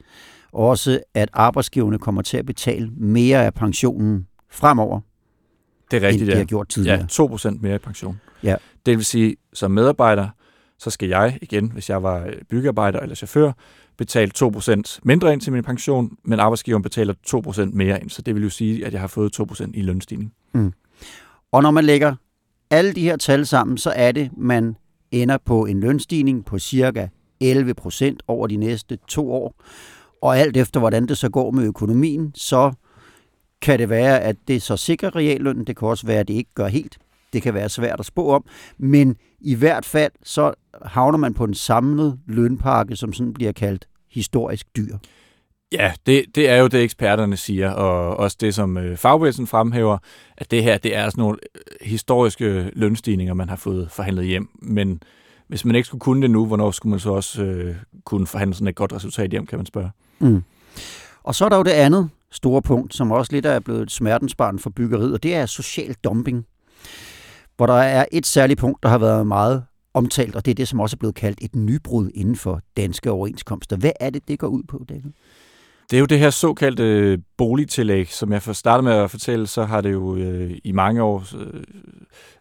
også 0.52 1.00
at 1.14 1.30
arbejdsgiverne 1.34 2.00
kommer 2.00 2.22
til 2.22 2.38
at 2.38 2.46
betale 2.46 2.90
mere 2.98 3.46
af 3.46 3.54
pensionen 3.54 4.28
fremover, 4.52 5.02
det 5.92 6.04
er 6.04 6.08
rigtigt, 6.08 6.22
end 6.22 6.28
de 6.28 6.34
ja. 6.34 6.38
har 6.38 6.46
gjort 6.46 6.70
tidligere. 6.70 7.00
Ja, 7.20 7.24
2% 7.24 7.58
mere 7.62 7.76
i 7.76 7.78
pension. 7.78 8.20
Ja. 8.44 8.56
Det 8.86 8.98
vil 8.98 9.06
sige, 9.06 9.36
som 9.54 9.72
medarbejder, 9.72 10.28
så 10.80 10.90
skal 10.90 11.10
jeg 11.10 11.38
igen, 11.42 11.72
hvis 11.72 11.90
jeg 11.90 12.04
var 12.04 12.30
byggearbejder 12.50 13.00
eller 13.00 13.16
chauffør, 13.16 13.52
betale 13.98 14.32
2% 14.38 15.00
mindre 15.04 15.34
ind 15.34 15.42
til 15.42 15.54
min 15.54 15.64
pension, 15.64 16.18
men 16.24 16.40
arbejdsgiveren 16.40 16.84
betaler 16.84 17.14
2% 17.28 17.66
mere 17.74 18.02
ind. 18.02 18.10
Så 18.10 18.22
det 18.22 18.36
vil 18.36 18.44
jo 18.44 18.50
sige, 18.50 18.86
at 18.86 18.94
jeg 18.94 19.02
har 19.02 19.08
fået 19.08 19.40
2% 19.40 19.72
i 19.74 19.82
lønstigning. 19.82 20.34
Mm. 20.54 20.74
Og 21.52 21.62
når 21.64 21.72
man 21.72 21.84
lægger 21.84 22.16
alle 22.70 22.94
de 22.94 23.02
her 23.02 23.18
tal 23.18 23.46
sammen, 23.46 23.78
så 23.78 23.94
er 23.96 24.12
det, 24.12 24.30
man 24.38 24.76
ender 25.12 25.38
på 25.46 25.66
en 25.66 25.80
lønstigning 25.80 26.46
på 26.46 26.60
cirka 26.60 27.08
11% 27.44 28.18
over 28.28 28.48
de 28.48 28.58
næste 28.58 28.98
to 29.08 29.34
år. 29.34 29.56
Og 30.22 30.38
alt 30.38 30.58
efter, 30.58 30.80
hvordan 30.80 31.08
det 31.08 31.18
så 31.18 31.30
går 31.30 31.52
med 31.52 31.64
økonomien, 31.66 32.32
så 32.36 32.74
kan 33.62 33.80
det 33.80 33.90
være, 33.90 34.22
at 34.22 34.36
det 34.48 34.62
så 34.62 34.78
sikrer 34.78 35.16
reallønnen. 35.16 35.68
Det 35.68 35.78
kan 35.78 35.88
også 35.88 36.08
være, 36.08 36.20
at 36.20 36.28
det 36.28 36.34
ikke 36.34 36.54
gør 36.56 36.68
helt. 36.68 36.98
Det 37.34 37.42
kan 37.42 37.54
være 37.54 37.70
svært 37.70 38.00
at 38.00 38.06
spå 38.06 38.30
om. 38.30 38.46
Men 38.78 39.16
i 39.42 39.56
hvert 39.56 39.86
fald, 39.86 40.12
så 40.24 40.54
havner 40.86 41.18
man 41.18 41.34
på 41.34 41.44
en 41.44 41.54
samlet 41.54 42.20
lønpakke, 42.28 42.96
som 42.96 43.14
sådan 43.14 43.34
bliver 43.34 43.52
kaldt 43.52 43.88
historisk 44.12 44.68
dyr. 44.76 44.98
Ja, 45.80 45.94
det, 46.06 46.26
det 46.36 46.50
er 46.50 46.58
jo 46.58 46.68
det, 46.68 46.84
eksperterne 46.84 47.38
siger, 47.38 47.72
og 47.72 48.18
også 48.18 48.38
det, 48.40 48.56
som 48.56 48.78
øh, 48.78 48.98
fagbevægelsen 48.98 49.48
fremhæver, 49.48 49.98
at 50.38 50.52
det 50.52 50.64
her 50.64 50.78
det 50.78 50.96
er 50.96 51.10
sådan 51.10 51.22
nogle 51.22 51.38
øh, 51.56 51.88
historiske 51.88 52.72
lønstigninger, 52.74 53.34
man 53.34 53.50
har 53.50 53.56
fået 53.56 53.92
forhandlet 53.92 54.26
hjem. 54.26 54.50
Men 54.62 55.02
hvis 55.48 55.66
man 55.66 55.76
ikke 55.76 55.86
skulle 55.86 56.00
kunne 56.00 56.22
det 56.22 56.32
nu, 56.32 56.46
hvornår 56.46 56.72
skulle 56.72 56.92
man 56.92 57.00
så 57.00 57.12
også 57.12 57.44
øh, 57.44 57.76
kunne 58.04 58.28
forhandle 58.28 58.56
sådan 58.56 58.68
et 58.68 58.76
godt 58.76 58.94
resultat 58.94 59.32
hjem, 59.32 59.46
kan 59.46 59.60
man 59.60 59.66
spørge. 59.66 59.90
Mm. 60.20 60.44
Og 61.24 61.36
så 61.36 61.46
er 61.46 61.50
der 61.50 61.58
jo 61.58 61.64
det 61.64 61.72
andet 61.72 62.10
store 62.32 62.62
punkt, 62.62 62.96
som 62.96 63.12
også 63.12 63.32
lidt 63.32 63.46
er 63.46 63.60
blevet 63.60 63.82
et 63.82 63.92
smertensbarn 63.92 64.60
for 64.60 64.70
byggeriet, 64.70 65.14
og 65.14 65.24
det 65.24 65.36
er 65.36 65.46
social 65.46 65.96
dumping. 66.04 66.46
Hvor 67.58 67.66
der 67.66 67.74
er 67.74 68.06
et 68.12 68.26
særligt 68.26 68.60
punkt, 68.60 68.84
der 68.84 68.90
har 68.90 68.98
været 68.98 69.28
meget 69.28 69.64
omtalt, 69.94 70.36
og 70.36 70.46
det 70.46 70.52
er 70.52 70.56
det, 70.56 70.68
som 70.68 70.80
også 70.80 70.96
er 70.96 70.98
blevet 70.98 71.16
kaldt 71.16 71.40
et 71.42 71.56
nybrud 71.56 72.10
inden 72.14 72.36
for 72.36 72.62
danske 72.78 73.12
overenskomster. 73.12 73.78
Hvad 73.78 73.92
er 74.00 74.10
det, 74.10 74.28
det 74.28 74.40
går 74.40 74.48
ud 74.48 74.64
på, 74.64 74.86
David? 74.90 75.12
Det 75.90 75.98
er 75.98 76.00
jo 76.00 76.06
det 76.06 76.20
her 76.20 76.30
såkaldte 76.30 77.18
boligtillæg, 77.38 78.08
som 78.08 78.32
jeg 78.32 78.42
får 78.42 78.54
startet 78.54 78.84
med 78.84 78.94
at 78.94 79.12
fortælle, 79.12 79.48
så 79.48 79.64
har 79.64 79.82
det 79.82 79.92
jo 79.92 80.16
øh, 80.16 80.52
i 80.64 80.72
mange 80.72 81.04
år 81.04 81.24
øh, 81.38 81.64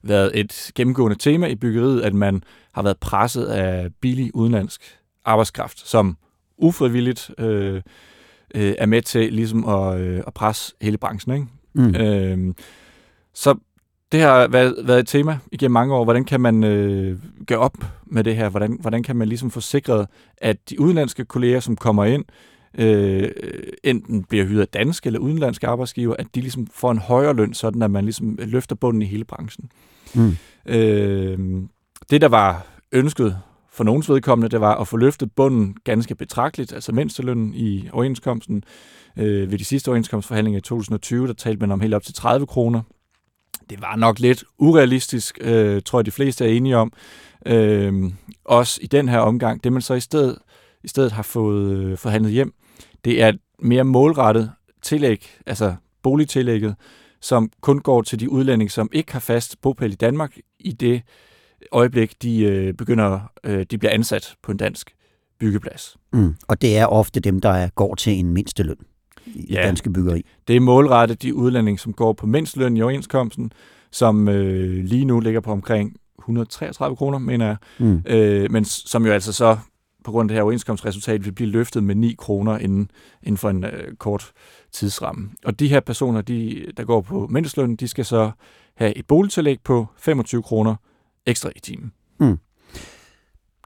været 0.02 0.30
et 0.34 0.70
gennemgående 0.74 1.16
tema 1.18 1.46
i 1.46 1.54
byggeriet, 1.54 2.02
at 2.02 2.14
man 2.14 2.42
har 2.72 2.82
været 2.82 2.98
presset 2.98 3.44
af 3.44 3.88
billig 4.00 4.30
udenlandsk 4.34 4.82
arbejdskraft, 5.24 5.88
som 5.88 6.16
ufrivilligt 6.58 7.30
øh, 7.38 7.82
øh, 8.54 8.74
er 8.78 8.86
med 8.86 9.02
til 9.02 9.32
ligesom 9.32 9.68
at, 9.68 10.00
øh, 10.00 10.22
at 10.26 10.34
presse 10.34 10.74
hele 10.80 10.98
branchen. 10.98 11.34
Ikke? 11.34 11.46
Mm. 11.72 11.94
Øh, 11.96 12.54
så 13.34 13.54
det 14.12 14.20
har 14.20 14.48
været, 14.48 14.74
været 14.84 14.98
et 14.98 15.06
tema 15.06 15.38
igennem 15.52 15.72
mange 15.72 15.94
år. 15.94 16.04
Hvordan 16.04 16.24
kan 16.24 16.40
man 16.40 16.64
øh, 16.64 17.18
gøre 17.46 17.58
op 17.58 17.76
med 18.06 18.24
det 18.24 18.36
her? 18.36 18.48
Hvordan, 18.48 18.78
hvordan 18.80 19.02
kan 19.02 19.16
man 19.16 19.28
ligesom 19.28 19.50
få 19.50 19.60
sikret, 19.60 20.06
at 20.36 20.70
de 20.70 20.80
udenlandske 20.80 21.24
kolleger, 21.24 21.60
som 21.60 21.76
kommer 21.76 22.04
ind, 22.04 22.24
øh, 22.28 22.53
enten 23.84 24.24
bliver 24.24 24.44
hyret 24.44 24.60
af 24.60 24.68
danske 24.68 25.06
eller 25.06 25.20
udenlandske 25.20 25.66
arbejdsgiver, 25.66 26.16
at 26.18 26.26
de 26.34 26.40
ligesom 26.40 26.66
får 26.66 26.90
en 26.90 26.98
højere 26.98 27.34
løn, 27.34 27.54
sådan 27.54 27.82
at 27.82 27.90
man 27.90 28.04
ligesom 28.04 28.38
løfter 28.42 28.76
bunden 28.76 29.02
i 29.02 29.06
hele 29.06 29.24
branchen. 29.24 29.70
Mm. 30.14 30.36
Øh, 30.66 31.38
det, 32.10 32.20
der 32.20 32.28
var 32.28 32.66
ønsket 32.92 33.38
for 33.72 33.84
nogens 33.84 34.10
vedkommende, 34.10 34.50
det 34.50 34.60
var 34.60 34.74
at 34.74 34.88
få 34.88 34.96
løftet 34.96 35.32
bunden 35.32 35.76
ganske 35.84 36.14
betragteligt, 36.14 36.72
altså 36.72 36.92
mindstelønnen 36.92 37.54
i 37.54 37.88
overenskomsten. 37.92 38.64
Øh, 39.18 39.50
ved 39.50 39.58
de 39.58 39.64
sidste 39.64 39.88
overenskomstforhandlinger 39.88 40.58
i 40.58 40.62
2020, 40.62 41.26
der 41.26 41.32
talte 41.32 41.60
man 41.60 41.70
om 41.70 41.80
helt 41.80 41.94
op 41.94 42.02
til 42.02 42.14
30 42.14 42.46
kroner 42.46 42.82
det 43.70 43.82
var 43.82 43.96
nok 43.96 44.18
lidt 44.18 44.44
urealistisk, 44.58 45.38
øh, 45.40 45.82
tror 45.82 45.98
jeg 45.98 46.06
de 46.06 46.10
fleste 46.10 46.44
er 46.44 46.48
enige 46.48 46.76
om. 46.76 46.92
Øh, 47.46 48.12
også 48.44 48.78
i 48.82 48.86
den 48.86 49.08
her 49.08 49.18
omgang, 49.18 49.64
det 49.64 49.72
man 49.72 49.82
så 49.82 49.94
i 49.94 50.00
stedet, 50.00 50.38
i 50.84 50.88
stedet 50.88 51.12
har 51.12 51.22
fået 51.22 51.76
øh, 51.76 51.98
forhandlet 51.98 52.32
hjem, 52.32 52.54
det 53.04 53.22
er 53.22 53.28
et 53.28 53.38
mere 53.58 53.84
målrettet 53.84 54.50
tillæg, 54.82 55.30
altså 55.46 55.74
boligtillægget, 56.02 56.74
som 57.20 57.50
kun 57.60 57.78
går 57.78 58.02
til 58.02 58.20
de 58.20 58.30
udlændinge, 58.30 58.70
som 58.70 58.88
ikke 58.92 59.12
har 59.12 59.20
fast 59.20 59.60
bopæl 59.60 59.92
i 59.92 59.94
Danmark 59.94 60.36
i 60.58 60.72
det 60.72 61.02
øjeblik, 61.72 62.22
de 62.22 62.40
øh, 62.40 62.74
begynder, 62.74 63.20
øh, 63.44 63.66
de 63.70 63.78
bliver 63.78 63.92
ansat 63.92 64.34
på 64.42 64.52
en 64.52 64.58
dansk 64.58 64.94
byggeplads. 65.38 65.96
Mm. 66.12 66.34
Og 66.48 66.62
det 66.62 66.78
er 66.78 66.86
ofte 66.86 67.20
dem, 67.20 67.40
der 67.40 67.68
går 67.68 67.94
til 67.94 68.12
en 68.12 68.32
mindsteløn 68.32 68.76
i 69.26 69.46
ja, 69.50 69.62
danske 69.62 69.90
byggeri. 69.90 70.22
Det 70.48 70.56
er 70.56 70.60
målrettet 70.60 71.22
de 71.22 71.34
udlændinge, 71.34 71.78
som 71.78 71.92
går 71.92 72.12
på 72.12 72.26
mindstløn 72.26 72.76
i 72.76 72.82
overenskomsten, 72.82 73.52
som 73.90 74.28
øh, 74.28 74.84
lige 74.84 75.04
nu 75.04 75.20
ligger 75.20 75.40
på 75.40 75.52
omkring 75.52 75.96
133 76.18 76.96
kroner, 76.96 77.18
mener 77.18 77.46
jeg, 77.46 77.56
mm. 77.78 78.02
øh, 78.06 78.50
men 78.50 78.64
som 78.64 79.06
jo 79.06 79.12
altså 79.12 79.32
så 79.32 79.58
på 80.04 80.10
grund 80.10 80.26
af 80.26 80.28
det 80.28 80.36
her 80.36 80.42
overenskomstresultat 80.42 81.24
vil 81.24 81.32
blive 81.32 81.50
løftet 81.50 81.84
med 81.84 81.94
9 81.94 82.14
kroner 82.18 82.58
inden, 82.58 82.90
inden 83.22 83.38
for 83.38 83.50
en 83.50 83.64
øh, 83.64 83.94
kort 83.98 84.32
tidsramme. 84.72 85.30
Og 85.44 85.60
de 85.60 85.68
her 85.68 85.80
personer, 85.80 86.20
de, 86.20 86.66
der 86.76 86.84
går 86.84 87.00
på 87.00 87.26
mindsteløn, 87.30 87.76
de 87.76 87.88
skal 87.88 88.04
så 88.04 88.30
have 88.76 88.96
et 88.96 89.06
boligtillæg 89.06 89.58
på 89.64 89.86
25 89.96 90.42
kroner 90.42 90.74
ekstra 91.26 91.50
i 91.56 91.60
timen. 91.60 91.92
Mm. 92.20 92.38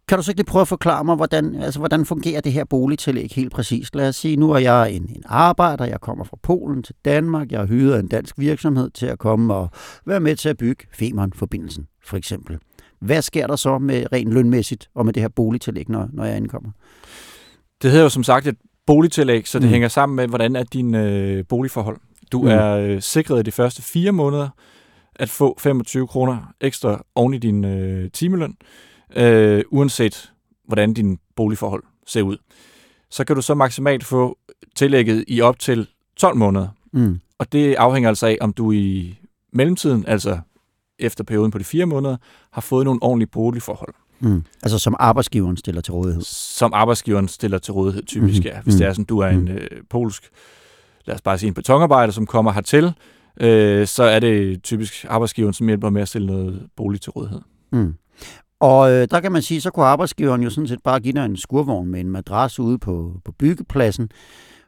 Kan 0.09 0.18
du 0.18 0.23
så 0.23 0.30
ikke 0.30 0.38
lige 0.38 0.47
prøve 0.47 0.61
at 0.61 0.68
forklare 0.68 1.04
mig, 1.04 1.16
hvordan, 1.16 1.54
altså, 1.54 1.78
hvordan 1.78 2.07
fungerer 2.07 2.40
det 2.40 2.52
her 2.52 2.64
boligtillæg 2.64 3.30
helt 3.35 3.52
præcist? 3.52 3.95
Lad 3.95 4.09
os 4.09 4.16
sige, 4.16 4.37
nu 4.37 4.50
er 4.50 4.59
jeg 4.59 4.92
en, 4.92 5.02
en 5.02 5.23
arbejder, 5.26 5.85
jeg 5.85 6.00
kommer 6.00 6.25
fra 6.25 6.37
Polen 6.42 6.83
til 6.83 6.95
Danmark, 7.04 7.52
jeg 7.52 7.61
har 7.61 7.66
hyret 7.66 8.00
en 8.00 8.09
dansk 8.09 8.38
virksomhed 8.38 8.90
til 8.90 9.07
at 9.07 9.18
komme 9.18 9.54
og 9.54 9.71
være 10.07 10.21
med 10.21 10.37
til 10.37 10.49
at 10.49 10.57
bygge 10.57 10.87
Femern-forbindelsen, 10.92 11.87
for 12.04 12.16
eksempel. 12.16 12.59
Hvad 13.00 13.23
sker 13.23 13.47
der 13.47 13.57
så 13.57 13.78
med 13.78 14.12
rent 14.12 14.33
lønmæssigt 14.33 14.90
og 14.95 15.05
med 15.05 15.12
det 15.12 15.23
her 15.23 15.28
boligtillæg, 15.28 15.90
når, 15.90 16.09
når 16.12 16.25
jeg 16.25 16.37
ankommer? 16.37 16.71
Det 17.83 17.90
hedder 17.90 18.05
jo 18.05 18.09
som 18.09 18.25
sagt 18.25 18.47
et 18.47 18.57
boligtillæg, 18.87 19.49
så 19.49 19.59
det 19.59 19.67
mm. 19.67 19.71
hænger 19.71 19.88
sammen 19.88 20.17
med, 20.17 20.28
hvordan 20.28 20.57
er 20.57 20.62
din 20.62 20.95
øh, 20.95 21.45
boligforhold. 21.49 21.97
Du 22.33 22.43
mm. 22.43 22.49
er 22.49 22.76
øh, 22.76 23.02
sikret 23.02 23.47
de 23.47 23.52
første 23.52 23.83
fire 23.83 24.12
måneder 24.12 24.49
at 25.17 25.28
få 25.28 25.57
25 25.59 26.07
kroner 26.07 26.52
ekstra 26.61 27.05
oven 27.14 27.35
i 27.35 27.38
din 27.38 27.64
øh, 27.64 28.11
timeløn 28.11 28.57
øh, 29.17 29.64
uanset 29.71 30.33
hvordan 30.69 30.95
din 30.95 31.19
boligforhold 31.37 31.83
ser 32.07 32.23
ud. 32.23 32.37
Så 33.11 33.25
kan 33.25 33.37
du 33.37 33.43
så 33.43 33.55
maksimalt 33.55 34.05
få 34.05 34.38
tillægget 34.76 35.25
i 35.28 35.40
op 35.40 35.59
til 35.59 35.88
12 36.17 36.37
måneder. 36.37 36.69
Mm. 36.93 37.21
Og 37.38 37.52
det 37.52 37.75
afhænger 37.75 38.09
altså 38.09 38.26
af, 38.26 38.38
om 38.40 38.52
du 38.52 38.73
i 38.73 39.19
mellemtiden, 39.52 40.05
altså 40.07 40.38
efter 40.99 41.25
perioden 41.25 41.50
på 41.50 41.59
de 41.59 41.64
fire 41.64 41.87
måneder, 41.87 42.17
har 42.52 42.61
fået 42.61 42.85
nogle 42.85 43.02
ordentlige 43.02 43.28
boligforhold. 43.33 43.95
Mm. 44.21 44.45
Altså 44.62 44.78
som 44.78 44.97
arbejdsgiveren 44.99 45.57
stiller 45.57 45.81
til 45.81 45.93
rådighed? 45.93 46.23
Som 46.23 46.73
arbejdsgiveren 46.75 47.28
stiller 47.28 47.59
til 47.59 47.73
rådighed, 47.73 48.02
typisk, 48.02 48.40
mm. 48.40 48.47
ja. 48.47 48.61
Hvis 48.61 48.75
mm. 48.75 48.78
det 48.78 48.87
er 48.87 48.93
sådan, 48.93 49.05
du 49.05 49.19
er 49.19 49.28
en 49.28 49.40
mm. 49.40 49.49
øh, 49.49 49.69
polsk, 49.90 50.31
lad 51.05 51.14
os 51.14 51.23
bare 51.23 51.38
sige 51.38 51.49
en 51.49 51.55
betonarbejder, 51.55 52.12
som 52.12 52.26
kommer 52.26 52.52
hertil, 52.52 52.93
øh, 53.40 53.87
så 53.87 54.02
er 54.02 54.21
det 54.21 54.62
typisk 54.62 55.07
arbejdsgiveren, 55.09 55.55
som 55.55 55.67
hjælper 55.67 55.90
med 55.90 56.02
at 56.02 56.09
stille 56.09 56.26
noget 56.26 56.67
bolig 56.76 57.00
til 57.00 57.11
rådighed. 57.11 57.40
Mm. 57.73 57.95
Og 58.61 58.93
øh, 58.93 59.09
der 59.11 59.21
kan 59.21 59.33
man 59.33 59.43
sige, 59.43 59.61
så 59.61 59.71
kunne 59.71 59.87
arbejdsgiveren 59.87 60.43
jo 60.43 60.50
sådan 60.50 60.69
set 60.69 60.83
bare 60.85 61.00
give 61.00 61.12
dig 61.12 61.25
en 61.25 61.37
skurvogn 61.37 61.88
med 61.88 62.00
en 62.00 62.11
madras 62.11 62.61
ude 62.61 62.78
på, 62.78 63.12
på 63.25 63.33
byggepladsen, 63.33 64.11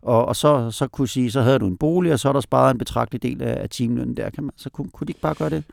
og, 0.03 0.27
og 0.27 0.37
så, 0.37 0.71
så 0.71 0.89
kunne 0.89 1.09
sige, 1.09 1.31
så 1.31 1.41
havde 1.41 1.59
du 1.59 1.67
en 1.67 1.77
bolig, 1.77 2.13
og 2.13 2.21
så 2.21 2.29
er 2.29 2.33
der 2.33 2.41
sparet 2.41 2.71
en 2.71 2.79
betragtelig 2.79 3.23
del 3.23 3.43
af, 3.43 3.63
af 3.63 3.71
timelønnen 3.71 4.17
der. 4.17 4.31
Kan 4.31 4.45
man, 4.45 4.53
så 4.57 4.71
kunne, 4.71 4.91
kunne 4.91 5.07
de 5.07 5.11
ikke 5.11 5.21
bare 5.21 5.35
gøre 5.35 5.51
det? 5.51 5.65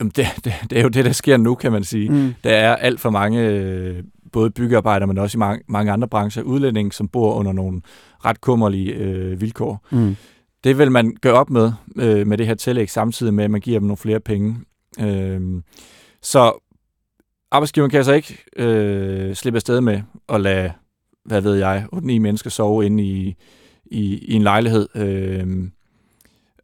Jamen 0.00 0.12
det, 0.16 0.26
det, 0.44 0.52
det 0.70 0.78
er 0.78 0.82
jo 0.82 0.88
det, 0.88 1.04
der 1.04 1.12
sker 1.12 1.36
nu, 1.36 1.54
kan 1.54 1.72
man 1.72 1.84
sige. 1.84 2.08
Mm. 2.08 2.34
Der 2.44 2.50
er 2.50 2.76
alt 2.76 3.00
for 3.00 3.10
mange, 3.10 3.40
øh, 3.40 4.02
både 4.32 4.50
byggearbejdere, 4.50 5.06
men 5.06 5.18
også 5.18 5.38
i 5.38 5.38
mange, 5.38 5.64
mange 5.68 5.92
andre 5.92 6.08
brancher, 6.08 6.42
udlændinge, 6.42 6.92
som 6.92 7.08
bor 7.08 7.34
under 7.34 7.52
nogle 7.52 7.82
ret 8.24 8.40
kummerlige 8.40 8.92
øh, 8.92 9.40
vilkår. 9.40 9.86
Mm. 9.90 10.16
Det 10.64 10.78
vil 10.78 10.90
man 10.90 11.16
gøre 11.20 11.34
op 11.34 11.50
med, 11.50 11.72
øh, 11.96 12.26
med 12.26 12.38
det 12.38 12.46
her 12.46 12.54
tillæg, 12.54 12.90
samtidig 12.90 13.34
med, 13.34 13.44
at 13.44 13.50
man 13.50 13.60
giver 13.60 13.78
dem 13.78 13.86
nogle 13.86 13.96
flere 13.96 14.20
penge. 14.20 14.56
Øh, 15.00 15.62
så 16.22 16.52
arbejdsgiveren 17.50 17.90
kan 17.90 17.98
altså 17.98 18.12
ikke 18.12 18.44
øh, 18.56 19.34
slippe 19.34 19.56
afsted 19.56 19.80
med 19.80 20.02
at 20.28 20.40
lade, 20.40 20.72
hvad 21.24 21.40
ved 21.40 21.54
jeg, 21.54 21.86
8-9 21.94 21.98
mennesker 22.00 22.50
sove 22.50 22.86
inde 22.86 23.04
i, 23.04 23.36
i, 23.84 24.18
i 24.18 24.32
en 24.32 24.42
lejlighed, 24.42 24.88
øh, 24.94 25.68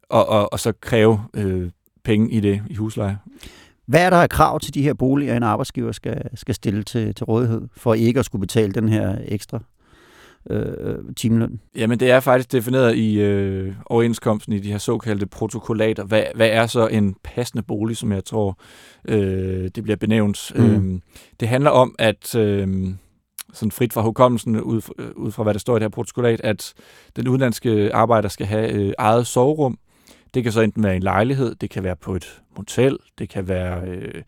og, 0.09 0.29
og, 0.29 0.53
og 0.53 0.59
så 0.59 0.73
kræve 0.81 1.19
øh, 1.33 1.69
penge 2.07 2.31
i 2.31 2.39
det 2.39 2.61
i 2.69 2.75
husleje. 2.75 3.17
Hvad 3.85 4.05
er 4.05 4.09
der 4.09 4.17
af 4.17 4.29
krav 4.29 4.59
til 4.59 4.73
de 4.73 4.81
her 4.81 4.93
boliger, 4.93 5.37
en 5.37 5.43
arbejdsgiver 5.43 5.91
skal, 5.91 6.21
skal 6.35 6.55
stille 6.55 6.83
til, 6.83 7.15
til 7.15 7.25
rådighed, 7.25 7.61
for 7.75 7.93
ikke 7.93 8.19
at 8.19 8.25
skulle 8.25 8.39
betale 8.39 8.73
den 8.73 8.89
her 8.89 9.17
ekstra 9.25 9.59
øh, 10.49 10.95
timeløn? 11.15 11.59
Jamen, 11.75 11.99
det 11.99 12.11
er 12.11 12.19
faktisk 12.19 12.51
defineret 12.51 12.95
i 12.95 13.19
øh, 13.19 13.73
overenskomsten 13.85 14.53
i 14.53 14.59
de 14.59 14.71
her 14.71 14.77
såkaldte 14.77 15.25
protokollater. 15.25 16.03
Hvad, 16.03 16.23
hvad 16.35 16.49
er 16.49 16.67
så 16.67 16.87
en 16.87 17.15
passende 17.23 17.63
bolig, 17.63 17.97
som 17.97 18.11
jeg 18.11 18.25
tror, 18.25 18.59
øh, 19.07 19.69
det 19.75 19.83
bliver 19.83 19.97
benævnt? 19.97 20.51
Mm. 20.55 20.93
Øh, 20.93 20.99
det 21.39 21.47
handler 21.47 21.69
om, 21.69 21.95
at... 21.99 22.35
Øh, 22.35 22.87
sådan 23.53 23.71
frit 23.71 23.93
fra 23.93 24.01
hukommelsen, 24.01 24.61
ud, 24.61 24.81
øh, 24.99 25.07
ud 25.15 25.31
fra 25.31 25.43
hvad 25.43 25.53
der 25.53 25.59
står 25.59 25.75
i 25.75 25.79
det 25.79 25.83
her 25.83 25.89
protokollat, 25.89 26.41
at 26.43 26.73
den 27.15 27.27
udenlandske 27.27 27.93
arbejder 27.93 28.29
skal 28.29 28.45
have 28.45 28.71
øh, 28.71 28.93
eget 28.97 29.27
soverum. 29.27 29.77
Det 30.37 30.43
kan 30.43 30.51
så 30.51 30.61
enten 30.61 30.83
være 30.83 30.95
en 30.95 31.03
lejlighed, 31.03 31.55
det 31.55 31.69
kan 31.69 31.83
være 31.83 31.95
på 31.95 32.15
et 32.15 32.41
motel, 32.57 32.97
det 33.19 33.29
kan 33.29 33.47
være... 33.47 33.87
Øh, 33.87 34.23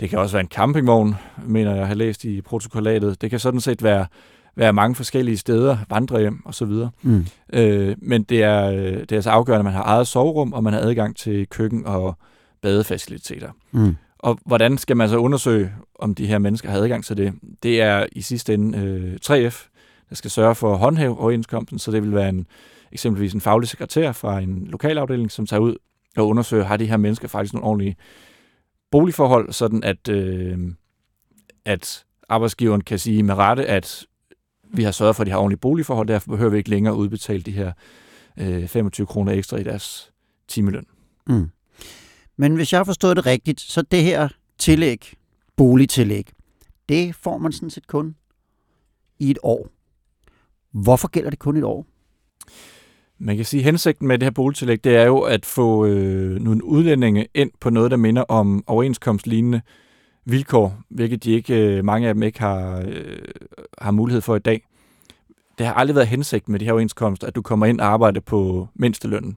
det 0.00 0.10
kan 0.10 0.18
også 0.18 0.32
være 0.32 0.40
en 0.40 0.48
campingvogn, 0.48 1.14
mener 1.46 1.74
jeg 1.74 1.86
har 1.86 1.94
læst 1.94 2.24
i 2.24 2.40
protokollatet. 2.40 3.20
Det 3.20 3.30
kan 3.30 3.38
sådan 3.38 3.60
set 3.60 3.82
være 3.82 4.06
være 4.54 4.72
mange 4.72 4.94
forskellige 4.94 5.36
steder, 5.36 5.78
vandrehjem 5.90 6.46
og 6.46 6.54
så 6.54 6.64
videre. 6.64 6.90
Mm. 7.02 7.26
Øh, 7.52 7.96
men 7.98 8.22
det 8.22 8.42
er, 8.42 8.70
det 8.70 9.12
er 9.12 9.16
altså 9.16 9.30
afgørende, 9.30 9.58
at 9.58 9.64
man 9.64 9.72
har 9.72 9.82
eget 9.82 10.06
soverum, 10.06 10.52
og 10.52 10.62
man 10.62 10.72
har 10.72 10.80
adgang 10.80 11.16
til 11.16 11.46
køkken 11.48 11.86
og 11.86 12.18
badefaciliteter. 12.62 13.50
Mm. 13.72 13.96
Og 14.18 14.38
hvordan 14.46 14.78
skal 14.78 14.96
man 14.96 15.08
så 15.08 15.16
undersøge, 15.16 15.72
om 15.94 16.14
de 16.14 16.26
her 16.26 16.38
mennesker 16.38 16.70
har 16.70 16.78
adgang 16.78 17.04
til 17.04 17.16
det? 17.16 17.32
Det 17.62 17.80
er 17.80 18.06
i 18.12 18.22
sidste 18.22 18.54
ende 18.54 18.78
øh, 18.78 19.14
3F, 19.24 19.68
der 20.08 20.14
skal 20.14 20.30
sørge 20.30 20.54
for 20.54 20.72
at 20.72 20.78
håndhæve 20.78 21.18
overenskomsten, 21.18 21.78
så 21.78 21.90
det 21.90 22.02
vil 22.02 22.14
være 22.14 22.28
en, 22.28 22.46
eksempelvis 22.92 23.32
en 23.32 23.40
faglig 23.40 23.68
sekretær 23.68 24.12
fra 24.12 24.40
en 24.40 24.66
lokalafdeling, 24.66 25.30
som 25.30 25.46
tager 25.46 25.60
ud 25.60 25.76
og 26.16 26.28
undersøger, 26.28 26.64
har 26.64 26.76
de 26.76 26.86
her 26.86 26.96
mennesker 26.96 27.28
faktisk 27.28 27.54
nogle 27.54 27.66
ordentlige 27.66 27.96
boligforhold, 28.90 29.52
sådan 29.52 29.84
at, 29.84 30.08
øh, 30.08 30.58
at 31.64 32.04
arbejdsgiveren 32.28 32.80
kan 32.80 32.98
sige 32.98 33.22
med 33.22 33.34
rette, 33.34 33.66
at 33.66 34.06
vi 34.72 34.82
har 34.82 34.90
sørget 34.90 35.16
for, 35.16 35.22
at 35.22 35.26
de 35.26 35.30
har 35.30 35.38
ordentlige 35.38 35.60
boligforhold, 35.60 36.08
derfor 36.08 36.30
behøver 36.30 36.50
vi 36.50 36.58
ikke 36.58 36.70
længere 36.70 36.94
udbetale 36.94 37.42
de 37.42 37.50
her 37.50 37.72
øh, 38.36 38.68
25 38.68 39.06
kroner 39.06 39.32
ekstra 39.32 39.56
i 39.56 39.62
deres 39.62 40.12
timeløn. 40.48 40.86
Mm. 41.26 41.50
Men 42.36 42.54
hvis 42.54 42.72
jeg 42.72 42.78
har 42.78 42.84
forstået 42.84 43.16
det 43.16 43.26
rigtigt, 43.26 43.60
så 43.60 43.82
det 43.82 44.02
her 44.02 44.28
tillæg, 44.58 45.14
boligtillæg, 45.56 46.28
det 46.88 47.14
får 47.14 47.38
man 47.38 47.52
sådan 47.52 47.70
set 47.70 47.86
kun 47.86 48.16
i 49.18 49.30
et 49.30 49.38
år. 49.42 49.68
Hvorfor 50.70 51.08
gælder 51.08 51.30
det 51.30 51.38
kun 51.38 51.56
et 51.56 51.64
år? 51.64 51.86
Man 53.18 53.36
kan 53.36 53.44
sige, 53.44 53.60
at 53.60 53.64
hensigten 53.64 54.08
med 54.08 54.18
det 54.18 54.26
her 54.26 54.30
boligtillæg, 54.30 54.84
det 54.84 54.96
er 54.96 55.04
jo 55.04 55.18
at 55.20 55.46
få 55.46 55.86
øh, 55.86 56.40
nogle 56.40 56.64
udlændinge 56.64 57.26
ind 57.34 57.50
på 57.60 57.70
noget, 57.70 57.90
der 57.90 57.96
minder 57.96 58.22
om 58.22 58.64
overenskomstlignende 58.66 59.60
vilkår, 60.24 60.80
hvilket 60.88 61.24
de 61.24 61.32
ikke, 61.32 61.76
øh, 61.76 61.84
mange 61.84 62.08
af 62.08 62.14
dem 62.14 62.22
ikke 62.22 62.40
har, 62.40 62.84
øh, 62.88 63.18
har 63.78 63.90
mulighed 63.90 64.20
for 64.20 64.36
i 64.36 64.38
dag. 64.38 64.66
Det 65.58 65.66
har 65.66 65.74
aldrig 65.74 65.94
været 65.94 66.08
hensigt 66.08 66.48
med 66.48 66.58
de 66.58 66.64
her 66.64 66.72
overenskomster, 66.72 67.26
at 67.26 67.34
du 67.34 67.42
kommer 67.42 67.66
ind 67.66 67.80
og 67.80 67.86
arbejder 67.86 68.20
på 68.20 68.68
mindstelønnen. 68.74 69.36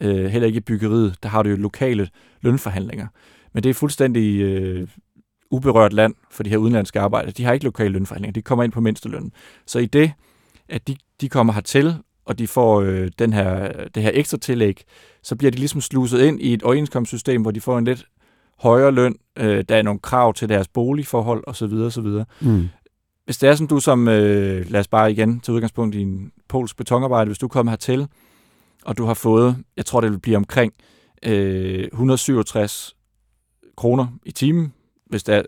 Øh, 0.00 0.24
heller 0.24 0.46
ikke 0.46 0.56
i 0.56 0.60
byggeriet, 0.60 1.16
der 1.22 1.28
har 1.28 1.42
du 1.42 1.50
jo 1.50 1.56
lokale 1.56 2.08
lønforhandlinger. 2.40 3.06
Men 3.52 3.62
det 3.62 3.70
er 3.70 3.74
fuldstændig 3.74 4.40
øh, 4.40 4.88
uberørt 5.50 5.92
land 5.92 6.14
for 6.30 6.42
de 6.42 6.50
her 6.50 6.56
udenlandske 6.56 7.00
arbejdere. 7.00 7.32
De 7.32 7.44
har 7.44 7.52
ikke 7.52 7.64
lokale 7.64 7.92
lønforhandlinger, 7.92 8.32
de 8.32 8.42
kommer 8.42 8.64
ind 8.64 8.72
på 8.72 8.80
mindstelønnen. 8.80 9.32
Så 9.66 9.78
i 9.78 9.86
det, 9.86 10.12
at 10.68 10.88
de, 10.88 10.96
de 11.20 11.28
kommer 11.28 11.52
hertil, 11.52 11.94
og 12.30 12.38
de 12.38 12.46
får 12.46 12.80
øh, 12.80 13.10
den 13.18 13.32
her, 13.32 13.72
det 13.94 14.02
her 14.02 14.10
ekstra 14.14 14.38
tillæg, 14.38 14.84
så 15.22 15.36
bliver 15.36 15.50
de 15.50 15.58
ligesom 15.58 15.80
sluset 15.80 16.20
ind 16.20 16.40
i 16.40 16.54
et 16.54 16.62
overenskomstsystem, 16.62 17.42
hvor 17.42 17.50
de 17.50 17.60
får 17.60 17.78
en 17.78 17.84
lidt 17.84 18.06
højere 18.58 18.92
løn, 18.92 19.16
øh, 19.38 19.64
der 19.68 19.76
er 19.76 19.82
nogle 19.82 20.00
krav 20.00 20.34
til 20.34 20.48
deres 20.48 20.68
boligforhold 20.68 21.44
osv. 21.46 21.72
osv. 21.72 22.06
Mm. 22.40 22.68
Hvis 23.24 23.38
det 23.38 23.48
er 23.48 23.54
sådan, 23.54 23.66
du 23.66 23.80
som, 23.80 24.08
øh, 24.08 24.70
lad 24.70 24.80
os 24.80 24.88
bare 24.88 25.12
igen 25.12 25.40
til 25.40 25.54
udgangspunkt 25.54 25.94
i 25.94 26.00
en 26.00 26.32
polsk 26.48 26.76
betonarbejde, 26.76 27.28
hvis 27.28 27.38
du 27.38 27.48
kommer 27.48 27.72
hertil, 27.72 28.06
og 28.84 28.98
du 28.98 29.04
har 29.04 29.14
fået, 29.14 29.56
jeg 29.76 29.86
tror 29.86 30.00
det 30.00 30.10
vil 30.10 30.20
blive 30.20 30.36
omkring 30.36 30.72
øh, 31.26 31.84
167 31.84 32.96
kroner 33.76 34.06
i 34.26 34.32
timen, 34.32 34.72
hvis 35.06 35.22
det 35.22 35.34
er, 35.34 35.42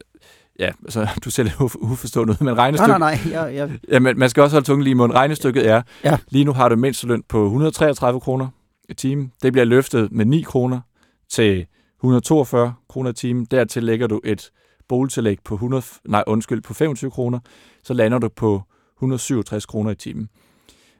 ja, 0.58 0.70
altså, 0.82 1.08
du 1.24 1.30
ser 1.30 1.42
lidt 1.42 1.60
uforstående 1.92 2.32
ud, 2.32 2.44
men 2.44 2.58
regnestykket... 2.58 2.98
Nej, 2.98 3.18
nej, 3.24 3.32
nej. 3.32 3.50
Ja, 3.52 3.64
ja. 3.64 3.68
ja 3.88 3.98
men 3.98 4.18
man 4.18 4.30
skal 4.30 4.42
også 4.42 4.54
holde 4.54 4.66
tungen 4.66 4.84
lige 4.84 4.90
i 4.90 4.94
munden. 4.94 5.18
Regnestykket 5.18 5.68
er, 5.68 5.82
ja. 6.04 6.18
lige 6.28 6.44
nu 6.44 6.52
har 6.52 6.68
du 6.68 6.76
mindsteløn 6.76 7.22
på 7.28 7.44
133 7.44 8.20
kroner 8.20 8.48
i 8.88 8.94
timen. 8.94 9.32
Det 9.42 9.52
bliver 9.52 9.64
løftet 9.64 10.12
med 10.12 10.24
9 10.24 10.42
kroner 10.42 10.80
til 11.30 11.66
142 12.00 12.74
kroner 12.88 13.10
i 13.10 13.14
timen. 13.14 13.44
Dertil 13.44 13.82
lægger 13.82 14.06
du 14.06 14.20
et 14.24 14.50
boligtillæg 14.88 15.38
på 15.44 15.54
100, 15.54 15.82
nej, 16.04 16.24
undskyld, 16.26 16.62
på 16.62 16.74
25 16.74 17.10
kroner, 17.10 17.38
så 17.84 17.94
lander 17.94 18.18
du 18.18 18.28
på 18.28 18.62
167 18.96 19.66
kroner 19.66 19.90
i 19.90 19.94
timen. 19.94 20.28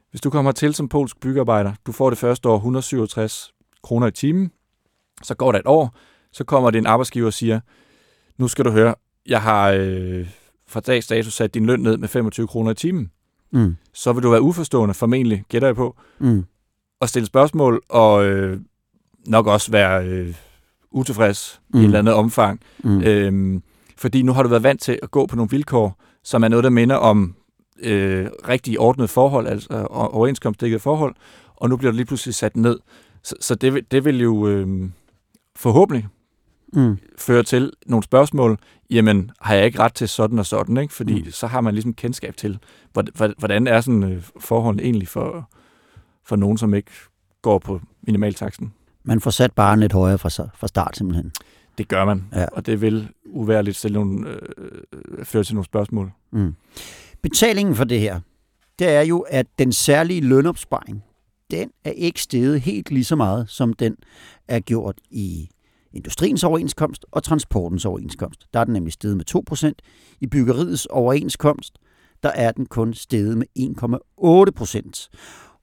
Hvis 0.09 0.21
du 0.21 0.29
kommer 0.29 0.51
til 0.51 0.73
som 0.73 0.89
polsk 0.89 1.19
byggearbejder, 1.19 1.73
du 1.85 1.91
får 1.91 2.09
det 2.09 2.19
første 2.19 2.49
år 2.49 2.55
167 2.55 3.51
kroner 3.83 4.07
i 4.07 4.11
timen, 4.11 4.51
så 5.23 5.35
går 5.35 5.51
der 5.51 5.59
et 5.59 5.67
år, 5.67 5.95
så 6.31 6.43
kommer 6.43 6.71
din 6.71 6.85
arbejdsgiver 6.85 7.27
og 7.27 7.33
siger, 7.33 7.59
nu 8.37 8.47
skal 8.47 8.65
du 8.65 8.71
høre, 8.71 8.95
jeg 9.27 9.41
har 9.41 9.69
øh, 9.69 10.27
fra 10.67 10.79
dags 10.79 11.07
dato 11.07 11.29
sat 11.29 11.53
din 11.53 11.65
løn 11.65 11.79
ned 11.79 11.97
med 11.97 12.07
25 12.07 12.47
kroner 12.47 12.71
i 12.71 12.75
timen. 12.75 13.11
Mm. 13.51 13.75
Så 13.93 14.13
vil 14.13 14.23
du 14.23 14.29
være 14.29 14.41
uforstående, 14.41 14.93
formentlig, 14.93 15.43
gætter 15.49 15.67
jeg 15.67 15.75
på, 15.75 15.95
mm. 16.19 16.45
og 16.99 17.09
stille 17.09 17.25
spørgsmål, 17.25 17.83
og 17.89 18.25
øh, 18.25 18.59
nok 19.27 19.47
også 19.47 19.71
være 19.71 20.07
øh, 20.07 20.35
utilfreds 20.91 21.61
mm. 21.73 21.79
i 21.79 21.81
et 21.81 21.85
eller 21.85 21.99
andet 21.99 22.13
omfang. 22.13 22.59
Mm. 22.83 23.01
Øhm, 23.01 23.63
fordi 23.97 24.21
nu 24.21 24.33
har 24.33 24.43
du 24.43 24.49
været 24.49 24.63
vant 24.63 24.81
til 24.81 24.99
at 25.03 25.11
gå 25.11 25.25
på 25.25 25.35
nogle 25.35 25.49
vilkår, 25.49 26.01
som 26.23 26.43
er 26.43 26.47
noget, 26.47 26.63
der 26.63 26.69
minder 26.69 26.95
om 26.95 27.35
øh, 27.79 28.27
rigtig 28.47 28.79
ordnet 28.79 29.09
forhold, 29.09 29.47
altså 29.47 29.87
overenskomstdækket 29.89 30.81
forhold, 30.81 31.15
og 31.55 31.69
nu 31.69 31.77
bliver 31.77 31.91
det 31.91 31.95
lige 31.95 32.05
pludselig 32.05 32.35
sat 32.35 32.55
ned. 32.55 32.79
Så, 33.23 33.35
så 33.39 33.55
det, 33.55 33.73
vil, 33.73 33.85
det 33.91 34.05
vil 34.05 34.21
jo 34.21 34.47
øh, 34.47 34.89
forhåbentlig 35.55 36.07
mm. 36.75 36.97
føre 37.17 37.43
til 37.43 37.71
nogle 37.85 38.03
spørgsmål. 38.03 38.57
Jamen, 38.89 39.31
har 39.41 39.55
jeg 39.55 39.65
ikke 39.65 39.79
ret 39.79 39.93
til 39.93 40.09
sådan 40.09 40.39
og 40.39 40.45
sådan? 40.45 40.77
Ikke? 40.77 40.93
Fordi 40.93 41.21
mm. 41.21 41.31
så 41.31 41.47
har 41.47 41.61
man 41.61 41.73
ligesom 41.73 41.93
kendskab 41.93 42.37
til, 42.37 42.59
hvordan 43.37 43.67
er 43.67 43.81
sådan 43.81 44.03
øh, 44.03 44.23
forholdene 44.39 44.83
egentlig 44.83 45.07
for, 45.07 45.49
for 46.25 46.35
nogen, 46.35 46.57
som 46.57 46.73
ikke 46.73 46.91
går 47.41 47.59
på 47.59 47.81
minimaltaksen. 48.01 48.73
Man 49.03 49.21
får 49.21 49.31
sat 49.31 49.51
bare 49.51 49.79
lidt 49.79 49.93
højere 49.93 50.17
fra, 50.17 50.29
fra 50.29 50.67
start 50.67 50.97
simpelthen. 50.97 51.31
Det 51.77 51.87
gør 51.87 52.05
man, 52.05 52.23
ja. 52.33 52.45
og 52.45 52.65
det 52.65 52.81
vil 52.81 53.09
uværligt 53.25 53.77
stille 53.77 53.93
nogle, 53.93 54.29
øh, 54.57 55.25
føre 55.25 55.43
til 55.43 55.55
nogle 55.55 55.65
spørgsmål. 55.65 56.11
Mm. 56.31 56.55
Betalingen 57.21 57.75
for 57.75 57.83
det 57.83 57.99
her, 57.99 58.19
det 58.79 58.89
er 58.89 59.01
jo, 59.01 59.19
at 59.19 59.45
den 59.59 59.71
særlige 59.71 60.21
lønopsparing, 60.21 61.03
den 61.51 61.69
er 61.83 61.91
ikke 61.91 62.21
steget 62.21 62.61
helt 62.61 62.91
lige 62.91 63.03
så 63.03 63.15
meget, 63.15 63.49
som 63.49 63.73
den 63.73 63.95
er 64.47 64.59
gjort 64.59 64.95
i 65.09 65.49
industriens 65.93 66.43
overenskomst 66.43 67.05
og 67.11 67.23
transportens 67.23 67.85
overenskomst. 67.85 68.47
Der 68.53 68.59
er 68.59 68.63
den 68.63 68.73
nemlig 68.73 68.93
steget 68.93 69.17
med 69.17 69.25
2%. 69.35 70.17
I 70.21 70.27
byggeriets 70.27 70.85
overenskomst, 70.85 71.77
der 72.23 72.29
er 72.29 72.51
den 72.51 72.65
kun 72.65 72.93
steget 72.93 73.37
med 73.37 73.47
1,8%. 73.59 75.09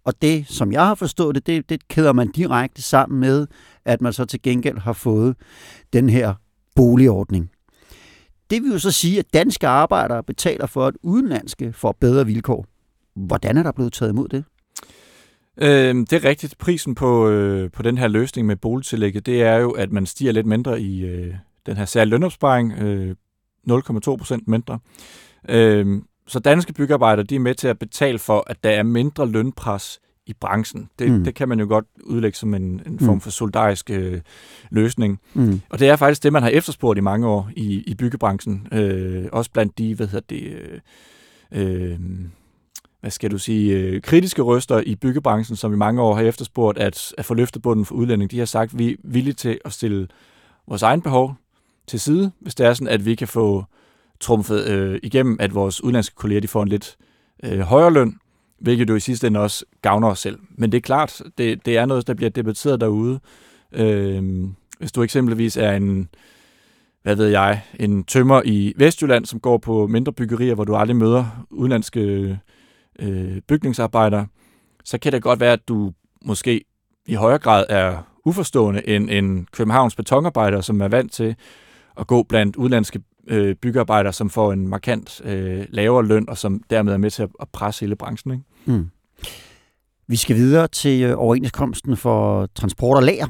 Og 0.04 0.22
det, 0.22 0.46
som 0.48 0.72
jeg 0.72 0.86
har 0.86 0.94
forstået 0.94 1.34
det, 1.34 1.46
det, 1.46 1.68
det 1.68 1.88
kæder 1.88 2.12
man 2.12 2.32
direkte 2.32 2.82
sammen 2.82 3.20
med, 3.20 3.46
at 3.84 4.00
man 4.00 4.12
så 4.12 4.24
til 4.24 4.42
gengæld 4.42 4.78
har 4.78 4.92
fået 4.92 5.36
den 5.92 6.10
her 6.10 6.34
boligordning. 6.76 7.50
Det 8.50 8.62
vil 8.62 8.72
jo 8.72 8.78
så 8.78 8.90
sige, 8.90 9.18
at 9.18 9.34
danske 9.34 9.68
arbejdere 9.68 10.22
betaler 10.22 10.66
for, 10.66 10.86
at 10.86 10.94
udenlandske 11.02 11.72
får 11.72 11.96
bedre 12.00 12.26
vilkår. 12.26 12.66
Hvordan 13.16 13.56
er 13.56 13.62
der 13.62 13.72
blevet 13.72 13.92
taget 13.92 14.12
imod 14.12 14.28
det? 14.28 14.44
Øh, 15.60 15.94
det 15.94 16.12
er 16.12 16.24
rigtigt. 16.24 16.58
Prisen 16.58 16.94
på, 16.94 17.28
øh, 17.28 17.70
på 17.70 17.82
den 17.82 17.98
her 17.98 18.08
løsning 18.08 18.46
med 18.46 18.56
boligtillægget, 18.56 19.26
det 19.26 19.42
er 19.42 19.56
jo, 19.56 19.70
at 19.70 19.92
man 19.92 20.06
stiger 20.06 20.32
lidt 20.32 20.46
mindre 20.46 20.80
i 20.80 21.04
øh, 21.04 21.34
den 21.66 21.76
her 21.76 21.84
særlige 21.84 22.10
lønopsparing, 22.10 22.72
øh, 22.72 23.14
0,2 23.70 24.16
procent 24.16 24.48
mindre. 24.48 24.78
Øh, 25.48 26.02
så 26.26 26.38
danske 26.38 26.72
byggearbejdere, 26.72 27.26
de 27.26 27.36
er 27.36 27.40
med 27.40 27.54
til 27.54 27.68
at 27.68 27.78
betale 27.78 28.18
for, 28.18 28.44
at 28.46 28.64
der 28.64 28.70
er 28.70 28.82
mindre 28.82 29.28
lønpres 29.28 30.00
i 30.26 30.32
branchen. 30.40 30.90
Det, 30.98 31.10
mm. 31.10 31.24
det 31.24 31.34
kan 31.34 31.48
man 31.48 31.60
jo 31.60 31.66
godt 31.68 31.84
udlægge 32.04 32.38
som 32.38 32.54
en, 32.54 32.82
en 32.86 32.98
form 32.98 33.14
mm. 33.14 33.20
for 33.20 33.30
solidarisk 33.30 33.90
øh, 33.90 34.20
løsning. 34.70 35.20
Mm. 35.34 35.60
Og 35.68 35.78
det 35.78 35.88
er 35.88 35.96
faktisk 35.96 36.22
det, 36.22 36.32
man 36.32 36.42
har 36.42 36.50
efterspurgt 36.50 36.98
i 36.98 37.00
mange 37.00 37.26
år 37.26 37.50
i, 37.56 37.82
i 37.86 37.94
byggebranchen. 37.94 38.68
Øh, 38.72 39.26
også 39.32 39.50
blandt 39.50 39.78
de, 39.78 39.94
hvad 39.94 40.06
hedder 40.06 40.26
det... 40.28 40.42
Øh, 40.42 40.80
øh, 41.52 41.98
hvad 43.00 43.10
skal 43.10 43.30
du 43.30 43.38
sige, 43.38 43.76
øh, 43.76 44.02
kritiske 44.02 44.42
røster 44.42 44.80
i 44.86 44.94
byggebranchen, 44.94 45.56
som 45.56 45.72
i 45.72 45.76
mange 45.76 46.02
år 46.02 46.14
har 46.14 46.22
efterspurgt 46.22 46.78
at, 46.78 47.14
at 47.18 47.24
få 47.24 47.34
løftet 47.34 47.62
bunden 47.62 47.84
for 47.84 47.94
udlænding, 47.94 48.30
de 48.30 48.38
har 48.38 48.46
sagt, 48.46 48.72
at 48.72 48.78
vi 48.78 48.90
er 48.90 48.96
villige 49.04 49.34
til 49.34 49.58
at 49.64 49.72
stille 49.72 50.08
vores 50.68 50.82
egen 50.82 51.02
behov 51.02 51.34
til 51.86 52.00
side, 52.00 52.32
hvis 52.40 52.54
det 52.54 52.66
er 52.66 52.74
sådan, 52.74 52.88
at 52.88 53.04
vi 53.04 53.14
kan 53.14 53.28
få 53.28 53.64
trumfet 54.20 54.68
øh, 54.68 54.98
igennem, 55.02 55.36
at 55.40 55.54
vores 55.54 55.84
udenlandske 55.84 56.14
kolleger 56.16 56.40
de 56.40 56.48
får 56.48 56.62
en 56.62 56.68
lidt 56.68 56.96
øh, 57.44 57.60
højere 57.60 57.92
løn, 57.92 58.16
hvilket 58.58 58.90
jo 58.90 58.94
i 58.94 59.00
sidste 59.00 59.26
ende 59.26 59.40
også 59.40 59.64
gavner 59.82 60.08
os 60.08 60.18
selv. 60.18 60.38
Men 60.50 60.72
det 60.72 60.78
er 60.78 60.82
klart, 60.82 61.22
det, 61.38 61.66
det 61.66 61.76
er 61.76 61.86
noget, 61.86 62.06
der 62.06 62.14
bliver 62.14 62.30
debatteret 62.30 62.80
derude. 62.80 63.20
Øh, 63.72 64.44
hvis 64.78 64.92
du 64.92 65.02
eksempelvis 65.02 65.56
er 65.56 65.72
en, 65.72 66.08
hvad 67.02 67.16
ved 67.16 67.26
jeg, 67.26 67.62
en 67.80 68.04
tømmer 68.04 68.42
i 68.44 68.72
Vestjylland, 68.76 69.26
som 69.26 69.40
går 69.40 69.58
på 69.58 69.86
mindre 69.86 70.12
byggerier, 70.12 70.54
hvor 70.54 70.64
du 70.64 70.76
aldrig 70.76 70.96
møder 70.96 71.46
udenlandske 71.50 72.38
øh, 73.00 73.40
bygningsarbejder, 73.48 74.26
så 74.84 74.98
kan 74.98 75.12
det 75.12 75.22
godt 75.22 75.40
være, 75.40 75.52
at 75.52 75.68
du 75.68 75.92
måske 76.24 76.64
i 77.06 77.14
højere 77.14 77.38
grad 77.38 77.64
er 77.68 78.02
uforstående 78.24 78.88
end 78.88 79.10
en 79.10 79.46
Københavns 79.52 79.96
betonarbejder, 79.96 80.60
som 80.60 80.80
er 80.80 80.88
vant 80.88 81.12
til 81.12 81.36
at 81.96 82.06
gå 82.06 82.22
blandt 82.22 82.56
udenlandske 82.56 83.02
øh, 83.26 83.54
byggearbejdere, 83.54 84.12
som 84.12 84.30
får 84.30 84.52
en 84.52 84.68
markant 84.68 85.20
øh, 85.24 85.66
lavere 85.68 86.06
løn, 86.06 86.28
og 86.28 86.38
som 86.38 86.62
dermed 86.70 86.92
er 86.92 86.96
med 86.96 87.10
til 87.10 87.22
at, 87.22 87.48
presse 87.52 87.80
hele 87.80 87.96
branchen. 87.96 88.32
Ikke? 88.32 88.44
Mm. 88.64 88.90
Vi 90.08 90.16
skal 90.16 90.36
videre 90.36 90.68
til 90.68 91.02
øh, 91.02 91.14
overenskomsten 91.16 91.96
for 91.96 92.46
transport 92.54 92.96
og 92.96 93.02
lager. 93.02 93.26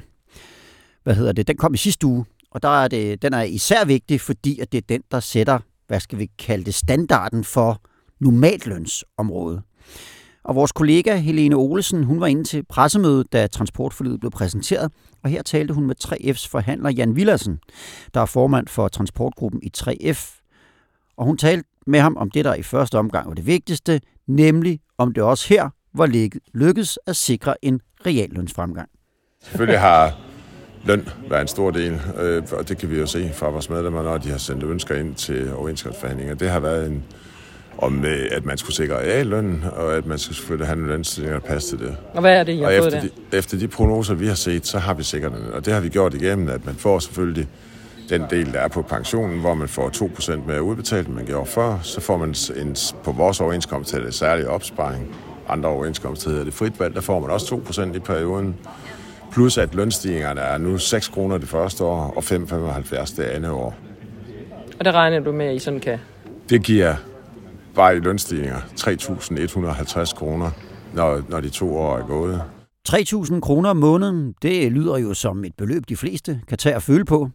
Hvad 1.02 1.14
hedder 1.14 1.33
det? 1.33 1.48
Den 1.48 1.56
kom 1.56 1.74
i 1.74 1.76
sidste 1.76 2.06
uge, 2.06 2.24
og 2.50 2.62
der 2.62 2.83
er 2.83 2.88
det, 2.88 3.22
den 3.22 3.33
er 3.33 3.42
især 3.42 3.85
vigtig, 3.85 4.20
fordi 4.20 4.61
at 4.61 4.72
det 4.72 4.78
er 4.78 4.87
den, 4.88 5.02
der 5.11 5.20
sætter, 5.20 5.59
hvad 5.87 6.00
skal 6.00 6.18
vi 6.18 6.30
kalde 6.38 6.64
det, 6.64 6.74
standarden 6.74 7.44
for 7.44 7.80
normallønsområde. 8.20 9.62
Og 10.44 10.54
vores 10.54 10.72
kollega 10.72 11.16
Helene 11.16 11.56
Olesen, 11.56 12.04
hun 12.04 12.20
var 12.20 12.26
inde 12.26 12.44
til 12.44 12.64
pressemødet, 12.68 13.33
da 13.33 13.46
transportforlidet 13.46 14.20
blev 14.20 14.30
præsenteret, 14.30 14.92
og 15.22 15.30
her 15.30 15.42
talte 15.42 15.74
hun 15.74 15.87
med 15.87 15.94
3F's 16.04 16.48
forhandler 16.50 16.90
Jan 16.90 17.16
Villersen, 17.16 17.59
der 18.14 18.20
er 18.20 18.26
formand 18.26 18.68
for 18.68 18.88
transportgruppen 18.88 19.61
i 19.62 19.70
3F. 19.78 20.40
Og 21.16 21.26
hun 21.26 21.37
talte 21.37 21.68
med 21.87 22.00
ham 22.00 22.16
om 22.16 22.30
det, 22.30 22.44
der 22.44 22.54
i 22.54 22.62
første 22.62 22.98
omgang 22.98 23.28
var 23.28 23.35
det 23.35 23.46
vigtigste, 23.46 24.00
nemlig 24.26 24.80
om 24.98 25.12
det 25.12 25.22
også 25.22 25.48
her 25.48 25.70
var 25.94 26.06
lykkedes 26.54 26.98
at 27.06 27.16
sikre 27.16 27.64
en 27.64 27.80
reallønsfremgang. 28.06 28.88
Selvfølgelig 29.42 29.80
har 29.80 30.18
løn 30.85 31.09
været 31.28 31.42
en 31.42 31.48
stor 31.48 31.70
del, 31.70 32.00
øh, 32.20 32.42
og 32.52 32.68
det 32.68 32.78
kan 32.78 32.90
vi 32.90 32.98
jo 32.98 33.06
se 33.06 33.30
fra 33.35 33.48
vores 33.48 33.70
medlemmer, 33.70 34.02
når 34.02 34.18
de 34.18 34.30
har 34.30 34.38
sendt 34.38 34.62
ønsker 34.62 34.94
ind 34.94 35.14
til 35.14 35.54
overenskomstforhandlinger. 35.54 36.35
Det 36.35 36.50
har 36.50 36.61
været 36.61 36.87
en, 36.87 37.04
om 37.78 38.04
at 38.30 38.44
man 38.44 38.59
skulle 38.59 38.76
sikre 38.76 38.96
reallønnen, 38.96 39.64
og 39.76 39.96
at 39.96 40.06
man 40.06 40.18
skulle 40.18 40.37
selvfølgelig 40.37 40.66
have 40.66 40.76
nogle 40.76 40.92
lønstillinger, 40.92 41.40
der 41.40 41.46
passer 41.46 41.76
til 41.76 41.87
det. 41.87 41.96
Og 42.14 42.20
hvad 42.20 42.33
er 42.33 42.42
det, 42.42 42.52
I 42.52 42.59
har 42.59 42.66
og 42.66 42.74
efter 42.74 43.00
de, 43.00 43.11
efter 43.33 43.59
de 43.59 43.68
prognoser, 43.68 44.14
vi 44.14 44.26
har 44.26 44.35
set, 44.35 44.66
så 44.66 44.78
har 44.78 44.94
vi 44.94 45.02
sikret 45.02 45.33
den. 45.33 45.52
Og 45.52 45.64
det 45.64 45.72
har 45.72 45.80
vi 45.80 45.88
gjort 45.88 46.14
igennem, 46.14 46.48
at 46.48 46.66
man 46.66 46.74
får 46.74 46.98
selvfølgelig 46.98 47.48
den 48.11 48.24
del, 48.30 48.52
der 48.52 48.61
er 48.61 48.68
på 48.68 48.83
pensionen, 48.83 49.40
hvor 49.40 49.54
man 49.54 49.68
får 49.68 49.88
2% 49.88 50.46
mere 50.46 50.62
udbetalt, 50.62 51.06
end 51.06 51.14
man 51.14 51.26
gjorde 51.26 51.46
før. 51.46 51.78
Så 51.83 52.00
får 52.00 52.16
man 52.16 52.35
en, 52.56 52.76
på 53.04 53.12
vores 53.12 53.40
overenskomst 53.40 53.90
til 53.90 54.02
det 54.02 54.14
særlige 54.14 54.48
opsparing. 54.48 55.16
Andre 55.48 55.68
overenskomster 55.68 56.30
hedder 56.30 56.44
det 56.44 56.54
frit 56.54 56.80
valg, 56.80 56.94
der 56.94 57.00
får 57.00 57.20
man 57.20 57.30
også 57.30 57.61
2% 57.68 57.96
i 57.96 57.98
perioden. 57.98 58.56
Plus 59.33 59.59
at 59.59 59.74
lønstigningerne 59.74 60.40
er 60.40 60.59
nu 60.59 60.78
6 60.78 61.09
kroner 61.09 61.38
det 61.38 61.48
første 61.48 61.85
år, 61.85 62.14
og 62.16 62.22
5,75 62.22 63.16
det 63.16 63.22
andet 63.22 63.50
år. 63.50 63.74
Og 64.78 64.85
der 64.85 64.92
regner 64.92 65.20
du 65.20 65.33
med, 65.33 65.46
at 65.46 65.54
I 65.54 65.59
sådan 65.59 65.80
kan? 65.80 65.98
Det 66.50 66.62
giver 66.62 66.94
bare 67.74 67.96
i 67.96 68.00
lønstigninger 68.00 68.59
3.150 68.61 70.14
kroner, 70.16 70.50
når, 70.94 71.22
når 71.28 71.40
de 71.40 71.48
to 71.48 71.76
år 71.76 71.98
er 71.98 72.06
gået. 72.06 72.42
3.000 72.88 73.40
kroner 73.40 73.70
om 73.70 73.76
måneden, 73.76 74.35
det 74.42 74.72
lyder 74.72 74.98
jo 74.98 75.14
som 75.14 75.44
et 75.44 75.54
beløb, 75.59 75.88
de 75.88 75.96
fleste 75.96 76.40
kan 76.48 76.59
tage 76.59 76.76
og 76.76 76.83
føle 76.83 77.04
på. 77.04 77.30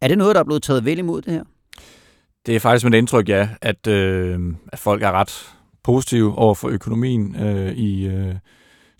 Er 0.00 0.08
det 0.08 0.18
noget, 0.18 0.34
der 0.34 0.40
er 0.40 0.44
blevet 0.44 0.62
taget 0.62 0.84
vel 0.84 0.98
imod 0.98 1.22
det 1.22 1.32
her? 1.32 1.44
Det 2.46 2.56
er 2.56 2.60
faktisk 2.60 2.84
mit 2.84 2.94
indtryk, 2.94 3.28
ja, 3.28 3.48
at, 3.62 3.86
øh, 3.86 4.40
at 4.72 4.78
folk 4.78 5.02
er 5.02 5.12
ret 5.12 5.54
positive 5.84 6.38
over 6.38 6.54
for 6.54 6.68
økonomien 6.68 7.36
øh, 7.36 7.72
i 7.72 8.06
øh, 8.06 8.34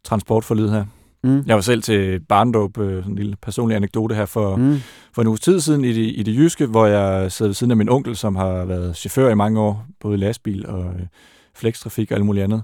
transportforlidet 0.04 0.70
her. 0.70 0.84
Mm. 1.24 1.42
Jeg 1.46 1.54
var 1.54 1.60
selv 1.60 1.82
til 1.82 2.20
barndåb, 2.20 2.78
øh, 2.78 3.02
sådan 3.02 3.12
en 3.12 3.16
lille 3.16 3.36
personlig 3.42 3.76
anekdote 3.76 4.14
her 4.14 4.26
for, 4.26 4.56
mm. 4.56 4.76
for 5.12 5.22
en 5.22 5.28
uges 5.28 5.40
tid 5.40 5.60
siden 5.60 5.84
i 5.84 5.92
det, 5.92 6.12
i 6.16 6.22
det 6.22 6.36
jyske, 6.36 6.66
hvor 6.66 6.86
jeg 6.86 7.32
sad 7.32 7.46
ved 7.46 7.54
siden 7.54 7.70
af 7.70 7.76
min 7.76 7.88
onkel, 7.88 8.16
som 8.16 8.36
har 8.36 8.64
været 8.64 8.96
chauffør 8.96 9.30
i 9.30 9.34
mange 9.34 9.60
år, 9.60 9.86
både 10.00 10.16
lastbil 10.16 10.66
og 10.66 10.84
øh, 10.84 11.06
flekstrafik 11.54 12.10
og 12.10 12.16
alt 12.16 12.26
muligt 12.26 12.44
andet. 12.44 12.62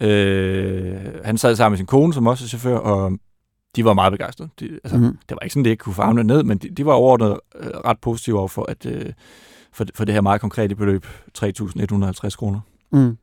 Øh, 0.00 0.96
han 1.24 1.38
sad 1.38 1.56
sammen 1.56 1.72
med 1.72 1.78
sin 1.78 1.86
kone, 1.86 2.14
som 2.14 2.26
også 2.26 2.44
er 2.44 2.48
chauffør, 2.48 2.76
og 2.76 3.18
de 3.76 3.84
var 3.84 3.94
meget 3.94 4.12
begejstrede. 4.12 4.50
De, 4.60 4.80
altså, 4.84 4.98
mm. 4.98 5.18
Det 5.28 5.30
var 5.30 5.38
ikke 5.40 5.52
sådan, 5.52 5.64
det 5.64 5.70
ikke 5.70 5.82
kunne 5.82 5.94
farme 5.94 6.24
ned, 6.24 6.42
men 6.42 6.58
de, 6.58 6.68
de 6.68 6.86
var 6.86 6.92
overordnet 6.92 7.40
øh, 7.60 7.70
ret 7.84 7.98
positive 8.02 8.38
over 8.38 8.48
for, 8.48 8.66
at, 8.68 8.86
øh, 8.86 9.12
for, 9.72 9.86
for 9.94 10.04
det 10.04 10.14
her 10.14 10.20
meget 10.20 10.40
konkrete 10.40 10.74
beløb, 10.74 11.06
3.150 11.38 12.36
kroner. 12.36 12.60
Mm. 12.92 13.16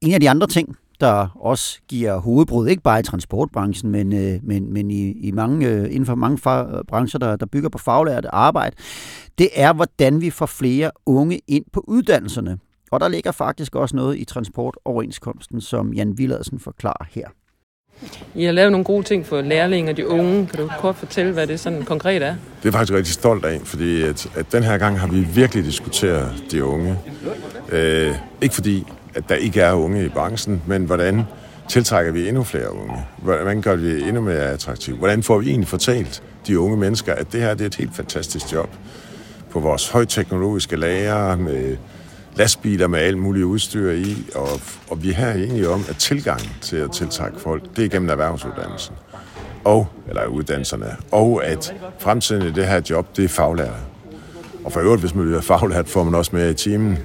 En 0.00 0.14
af 0.14 0.20
de 0.20 0.30
andre 0.30 0.46
ting, 0.46 0.76
der 1.02 1.28
også 1.40 1.80
giver 1.88 2.16
hovedbrud, 2.16 2.68
ikke 2.68 2.82
bare 2.82 3.00
i 3.00 3.02
transportbranchen, 3.02 3.90
men, 3.90 4.12
øh, 4.12 4.40
men, 4.42 4.72
men 4.72 4.90
i, 4.90 5.10
i 5.10 5.30
mange, 5.30 5.68
øh, 5.68 5.84
inden 5.84 6.06
for 6.06 6.14
mange 6.14 6.38
fag, 6.38 6.86
brancher, 6.88 7.18
der, 7.18 7.36
der 7.36 7.46
bygger 7.46 7.68
på 7.68 7.78
faglært 7.78 8.26
arbejde, 8.32 8.76
det 9.38 9.48
er, 9.54 9.72
hvordan 9.72 10.20
vi 10.20 10.30
får 10.30 10.46
flere 10.46 10.90
unge 11.06 11.40
ind 11.48 11.64
på 11.72 11.84
uddannelserne. 11.88 12.58
Og 12.90 13.00
der 13.00 13.08
ligger 13.08 13.32
faktisk 13.32 13.74
også 13.74 13.96
noget 13.96 14.18
i 14.18 14.24
transportoverenskomsten, 14.24 15.60
som 15.60 15.92
Jan 15.92 16.18
Villadsen 16.18 16.58
forklarer 16.58 17.06
her. 17.10 17.28
I 18.34 18.44
har 18.44 18.52
lavet 18.52 18.72
nogle 18.72 18.84
gode 18.84 19.02
ting 19.02 19.26
for 19.26 19.40
lærlinge 19.40 19.90
og 19.90 19.96
de 19.96 20.08
unge. 20.08 20.46
Kan 20.46 20.58
du 20.58 20.70
kort 20.78 20.96
fortælle, 20.96 21.32
hvad 21.32 21.46
det 21.46 21.60
sådan 21.60 21.82
konkret 21.82 22.22
er? 22.22 22.34
Det 22.62 22.68
er 22.68 22.72
faktisk 22.72 22.92
rigtig 22.92 23.14
stolt 23.14 23.44
af, 23.44 23.60
fordi 23.64 24.02
at, 24.02 24.30
at 24.36 24.52
den 24.52 24.62
her 24.62 24.78
gang 24.78 25.00
har 25.00 25.08
vi 25.08 25.20
virkelig 25.20 25.64
diskuteret 25.64 26.44
de 26.50 26.64
unge. 26.64 26.98
Øh, 27.72 28.14
ikke 28.42 28.54
fordi 28.54 28.86
at 29.14 29.28
der 29.28 29.34
ikke 29.34 29.60
er 29.60 29.72
unge 29.72 30.04
i 30.04 30.08
branchen, 30.08 30.62
men 30.66 30.84
hvordan 30.84 31.22
tiltrækker 31.68 32.12
vi 32.12 32.28
endnu 32.28 32.42
flere 32.42 32.72
unge? 32.72 33.06
Hvordan 33.16 33.62
gør 33.62 33.76
vi 33.76 33.94
det 33.94 34.08
endnu 34.08 34.22
mere 34.22 34.50
attraktivt? 34.50 34.98
Hvordan 34.98 35.22
får 35.22 35.38
vi 35.38 35.48
egentlig 35.48 35.68
fortalt 35.68 36.22
de 36.46 36.58
unge 36.58 36.76
mennesker, 36.76 37.14
at 37.14 37.32
det 37.32 37.40
her 37.40 37.54
det 37.54 37.60
er 37.60 37.66
et 37.66 37.74
helt 37.74 37.96
fantastisk 37.96 38.52
job 38.52 38.68
på 39.50 39.60
vores 39.60 39.88
højteknologiske 39.88 40.76
lager 40.76 41.36
med 41.36 41.76
lastbiler 42.36 42.86
med 42.86 42.98
alt 42.98 43.18
muligt 43.18 43.44
udstyr 43.44 43.90
i, 43.90 44.16
og, 44.34 44.48
og 44.90 45.02
vi 45.02 45.10
er 45.10 45.14
her 45.14 45.32
enige 45.32 45.68
om, 45.68 45.84
at 45.88 45.96
tilgangen 45.96 46.50
til 46.60 46.76
at 46.76 46.92
tiltrække 46.92 47.40
folk, 47.40 47.76
det 47.76 47.84
er 47.84 47.88
gennem 47.88 48.10
erhvervsuddannelsen, 48.10 48.94
og, 49.64 49.88
eller 50.08 50.26
uddannelserne, 50.26 50.96
og 51.10 51.44
at 51.44 51.74
fremtiden 51.98 52.42
i 52.42 52.52
det 52.52 52.66
her 52.66 52.80
job, 52.90 53.16
det 53.16 53.24
er 53.24 53.28
faglærer. 53.28 53.72
Og 54.64 54.72
for 54.72 54.80
øvrigt, 54.80 55.00
hvis 55.00 55.14
man 55.14 55.24
bliver 55.24 55.40
faglært, 55.40 55.88
får 55.88 56.04
man 56.04 56.14
også 56.14 56.36
mere 56.36 56.50
i 56.50 56.54
timen. 56.54 56.98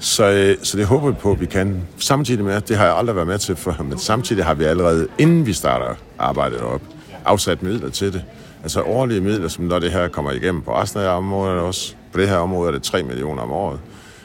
Så, 0.00 0.30
øh, 0.30 0.56
så 0.62 0.78
det 0.78 0.86
håber 0.86 1.10
vi 1.10 1.16
på, 1.20 1.32
at 1.32 1.40
vi 1.40 1.46
kan. 1.46 1.82
Samtidig 1.98 2.44
med, 2.44 2.60
det 2.60 2.76
har 2.76 2.84
jeg 2.84 2.96
aldrig 2.96 3.16
været 3.16 3.28
med 3.28 3.38
til 3.38 3.56
før, 3.56 3.72
men 3.84 3.98
samtidig 3.98 4.44
har 4.44 4.54
vi 4.54 4.64
allerede, 4.64 5.08
inden 5.18 5.46
vi 5.46 5.52
starter 5.52 5.94
arbejdet 6.18 6.60
op, 6.60 6.80
afsat 7.24 7.62
midler 7.62 7.90
til 7.90 8.12
det. 8.12 8.24
Altså 8.62 8.82
årlige 8.82 9.20
midler, 9.20 9.48
som 9.48 9.64
når 9.64 9.78
det 9.78 9.92
her 9.92 10.08
kommer 10.08 10.30
igennem 10.32 10.62
på 10.62 10.76
resten 10.76 11.00
af 11.00 11.08
området 11.08 11.60
også. 11.60 11.94
På 12.12 12.20
det 12.20 12.28
her 12.28 12.36
område 12.36 12.68
er 12.68 12.72
det 12.72 12.82
3 12.82 13.02
millioner 13.02 13.42
om 13.42 13.52
året. 13.52 13.80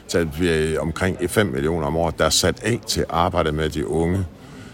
Så 0.08 0.28
vi 0.40 0.48
er 0.48 0.80
omkring 0.80 1.18
5 1.30 1.48
millioner 1.48 1.88
om 1.88 1.98
året, 1.98 2.20
der 2.20 2.26
er 2.26 2.30
sat 2.30 2.64
af 2.64 2.80
til 2.88 3.00
at 3.00 3.08
arbejde 3.10 3.52
med 3.52 3.70
de 3.70 3.88
unge. 3.88 4.26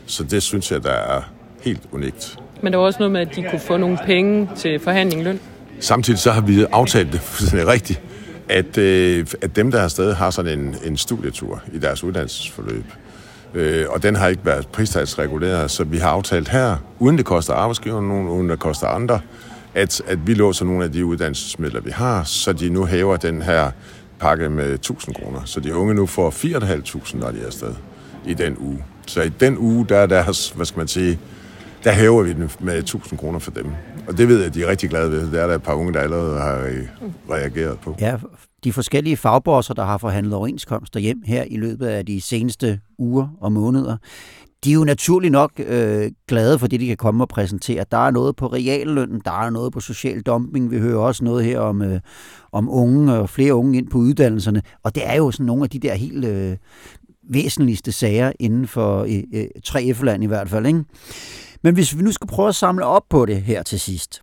Så 0.05 0.23
det 0.23 0.43
synes 0.43 0.71
jeg, 0.71 0.83
der 0.83 0.91
er 0.91 1.21
helt 1.61 1.81
unikt. 1.91 2.37
Men 2.61 2.73
der 2.73 2.79
var 2.79 2.85
også 2.85 2.99
noget 2.99 3.11
med, 3.11 3.21
at 3.21 3.35
de 3.35 3.45
kunne 3.49 3.59
få 3.59 3.77
nogle 3.77 3.97
penge 4.05 4.49
til 4.55 4.79
forhandling 4.79 5.23
løn. 5.23 5.39
Samtidig 5.79 6.19
så 6.19 6.31
har 6.31 6.41
vi 6.41 6.65
aftalt 6.71 7.11
det 7.11 7.19
fuldstændig 7.35 7.67
rigtigt, 7.67 8.01
at, 8.51 8.77
øh, 8.77 9.25
at 9.41 9.55
dem, 9.55 9.71
der 9.71 9.79
er 9.79 9.83
afsted, 9.83 10.13
har 10.13 10.29
sådan 10.29 10.59
en, 10.59 10.75
en 10.85 10.97
studietur 10.97 11.61
i 11.73 11.79
deres 11.79 12.03
uddannelsesforløb. 12.03 12.85
Øh, 13.53 13.85
og 13.89 14.03
den 14.03 14.15
har 14.15 14.27
ikke 14.27 14.45
været 14.45 14.67
pristalsreguleret, 14.67 15.71
så 15.71 15.83
vi 15.83 15.97
har 15.97 16.09
aftalt 16.09 16.49
her, 16.49 16.77
uden 16.99 17.17
det 17.17 17.25
koster 17.25 17.53
arbejdsgiveren 17.53 18.07
nogen, 18.07 18.27
uden 18.27 18.49
det 18.49 18.59
koster 18.59 18.87
andre, 18.87 19.19
at, 19.73 20.01
at 20.07 20.27
vi 20.27 20.33
låser 20.33 20.65
nogle 20.65 20.83
af 20.83 20.91
de 20.91 21.05
uddannelsesmidler, 21.05 21.81
vi 21.81 21.91
har, 21.91 22.23
så 22.23 22.53
de 22.53 22.69
nu 22.69 22.85
hæver 22.85 23.17
den 23.17 23.41
her 23.41 23.71
pakke 24.19 24.49
med 24.49 24.73
1000 24.73 25.15
kroner. 25.15 25.39
Så 25.45 25.59
de 25.59 25.75
unge 25.75 25.93
nu 25.93 26.05
får 26.05 26.29
4.500, 26.29 27.17
når 27.17 27.31
de 27.31 27.41
er 27.41 27.45
afsted 27.45 27.73
i 28.25 28.33
den 28.33 28.57
uge. 28.59 28.83
Så 29.07 29.21
i 29.21 29.29
den 29.29 29.57
uge, 29.57 29.85
der 29.89 29.97
er 29.97 30.05
deres, 30.05 30.49
hvad 30.49 30.65
skal 30.65 30.77
man 30.77 30.87
sige, 30.87 31.19
der 31.83 31.91
hæver 31.91 32.23
vi 32.23 32.33
den 32.33 32.51
med 32.59 32.77
1000 32.77 33.19
kroner 33.19 33.39
for 33.39 33.51
dem. 33.51 33.65
Og 34.11 34.17
det 34.17 34.27
ved 34.27 34.37
jeg, 34.37 34.45
at 34.45 34.53
de 34.53 34.63
er 34.63 34.67
rigtig 34.67 34.89
glade 34.89 35.11
ved. 35.11 35.31
Det 35.31 35.41
er 35.41 35.47
der 35.47 35.55
et 35.55 35.63
par 35.63 35.73
unge, 35.73 35.93
der 35.93 35.99
allerede 35.99 36.39
har 36.39 36.57
øh, 36.57 36.87
reageret 37.29 37.79
på. 37.79 37.95
Ja, 37.99 38.17
de 38.63 38.73
forskellige 38.73 39.17
fagbosser, 39.17 39.73
der 39.73 39.83
har 39.83 39.97
forhandlet 39.97 40.33
overenskomster 40.33 40.99
hjem 40.99 41.21
her 41.25 41.43
i 41.47 41.57
løbet 41.57 41.85
af 41.85 42.05
de 42.05 42.21
seneste 42.21 42.79
uger 42.97 43.27
og 43.41 43.51
måneder, 43.51 43.97
de 44.63 44.69
er 44.69 44.73
jo 44.73 44.83
naturlig 44.83 45.29
nok 45.29 45.51
øh, 45.57 46.11
glade 46.27 46.59
for 46.59 46.67
det, 46.67 46.79
de 46.79 46.87
kan 46.87 46.97
komme 46.97 47.23
og 47.23 47.29
præsentere. 47.29 47.85
Der 47.91 48.07
er 48.07 48.11
noget 48.11 48.35
på 48.35 48.47
reallønnen, 48.47 49.21
der 49.25 49.45
er 49.45 49.49
noget 49.49 49.73
på 49.73 49.79
social 49.79 50.21
dumping. 50.21 50.71
Vi 50.71 50.79
hører 50.79 50.99
også 50.99 51.23
noget 51.23 51.45
her 51.45 51.59
om, 51.59 51.81
øh, 51.81 51.99
om 52.51 52.69
unge 52.69 53.13
og 53.13 53.29
flere 53.29 53.55
unge 53.55 53.77
ind 53.77 53.89
på 53.89 53.97
uddannelserne. 53.97 54.61
Og 54.83 54.95
det 54.95 55.03
er 55.05 55.15
jo 55.15 55.31
sådan 55.31 55.45
nogle 55.45 55.63
af 55.63 55.69
de 55.69 55.79
der 55.79 55.93
helt 55.93 56.25
øh, 56.25 56.57
væsentligste 57.29 57.91
sager 57.91 58.31
inden 58.39 58.67
for 58.67 59.01
øh, 59.01 59.23
øh 59.33 59.47
3F-land 59.67 60.23
i 60.23 60.27
hvert 60.27 60.49
fald. 60.49 60.65
Ikke? 60.65 60.83
Men 61.63 61.73
hvis 61.73 61.97
vi 61.97 62.01
nu 62.01 62.11
skal 62.11 62.27
prøve 62.27 62.49
at 62.49 62.55
samle 62.55 62.85
op 62.85 63.03
på 63.09 63.25
det 63.25 63.41
her 63.41 63.63
til 63.63 63.79
sidst, 63.79 64.21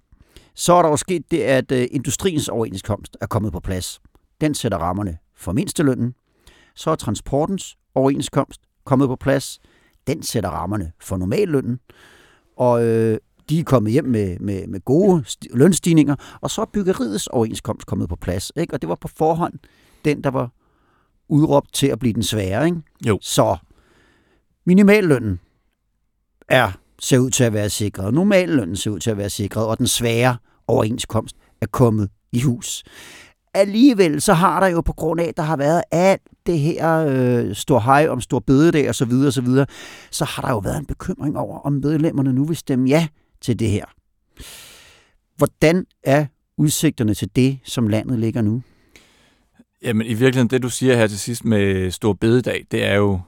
så 0.54 0.72
er 0.72 0.82
der 0.82 0.88
jo 0.88 0.96
sket 0.96 1.30
det, 1.30 1.40
at 1.40 1.72
øh, 1.72 1.86
industriens 1.90 2.48
overenskomst 2.48 3.16
er 3.20 3.26
kommet 3.26 3.52
på 3.52 3.60
plads. 3.60 4.00
Den 4.40 4.54
sætter 4.54 4.78
rammerne 4.78 5.18
for 5.36 5.52
mindstelønnen. 5.52 6.14
Så 6.74 6.90
er 6.90 6.94
transportens 6.94 7.78
overenskomst 7.94 8.60
kommet 8.84 9.08
på 9.08 9.16
plads. 9.16 9.60
Den 10.06 10.22
sætter 10.22 10.50
rammerne 10.50 10.92
for 11.00 11.16
normallønnen. 11.16 11.80
Og 12.56 12.84
øh, 12.84 13.18
de 13.48 13.60
er 13.60 13.64
kommet 13.64 13.92
hjem 13.92 14.04
med, 14.04 14.38
med, 14.38 14.66
med 14.66 14.80
gode 14.80 15.24
lønstigninger. 15.52 16.16
Og 16.40 16.50
så 16.50 16.60
er 16.60 16.66
byggeriets 16.72 17.26
overenskomst 17.26 17.86
kommet 17.86 18.08
på 18.08 18.16
plads. 18.16 18.52
Ikke? 18.56 18.74
Og 18.74 18.82
det 18.82 18.88
var 18.88 18.94
på 18.94 19.08
forhånd 19.08 19.54
den, 20.04 20.24
der 20.24 20.30
var 20.30 20.50
udråbt 21.28 21.72
til 21.72 21.86
at 21.86 21.98
blive 21.98 22.12
den 22.12 22.22
svære. 22.22 22.66
Ikke? 22.66 22.82
Jo. 23.06 23.18
Så 23.22 23.56
minimallønnen 24.64 25.40
er 26.48 26.72
ser 27.00 27.18
ud 27.18 27.30
til 27.30 27.44
at 27.44 27.52
være 27.52 27.70
sikret. 27.70 28.14
Normallønnen 28.14 28.76
ser 28.76 28.90
ud 28.90 29.00
til 29.00 29.10
at 29.10 29.16
være 29.16 29.30
sikret, 29.30 29.66
og 29.66 29.78
den 29.78 29.86
svære 29.86 30.36
overenskomst 30.66 31.36
er 31.60 31.66
kommet 31.66 32.10
i 32.32 32.40
hus. 32.40 32.84
Alligevel 33.54 34.20
så 34.20 34.32
har 34.32 34.60
der 34.60 34.66
jo 34.66 34.80
på 34.80 34.92
grund 34.92 35.20
af, 35.20 35.24
at 35.24 35.36
der 35.36 35.42
har 35.42 35.56
været 35.56 35.82
alt 35.90 36.22
det 36.46 36.58
her 36.58 37.06
øh, 37.08 37.54
stor 37.54 37.80
hej 37.80 38.08
om 38.08 38.20
stor 38.20 38.38
bededag 38.38 38.88
og 38.88 38.94
så 38.94 39.04
videre, 39.04 39.26
og 39.26 39.32
så 39.32 39.40
videre, 39.40 39.66
så 40.10 40.24
har 40.24 40.42
der 40.42 40.50
jo 40.50 40.58
været 40.58 40.78
en 40.78 40.86
bekymring 40.86 41.38
over, 41.38 41.58
om 41.58 41.72
medlemmerne 41.72 42.32
nu 42.32 42.44
vil 42.44 42.56
stemme 42.56 42.88
ja 42.88 43.08
til 43.40 43.58
det 43.58 43.70
her. 43.70 43.84
Hvordan 45.36 45.86
er 46.04 46.26
udsigterne 46.56 47.14
til 47.14 47.28
det, 47.36 47.58
som 47.64 47.88
landet 47.88 48.18
ligger 48.18 48.42
nu? 48.42 48.62
Jamen 49.82 50.06
i 50.06 50.14
virkeligheden, 50.14 50.50
det 50.50 50.62
du 50.62 50.68
siger 50.70 50.96
her 50.96 51.06
til 51.06 51.18
sidst 51.18 51.44
med 51.44 51.90
stor 51.90 52.12
bededag, 52.12 52.66
det 52.70 52.84
er 52.84 52.94
jo 52.94 53.20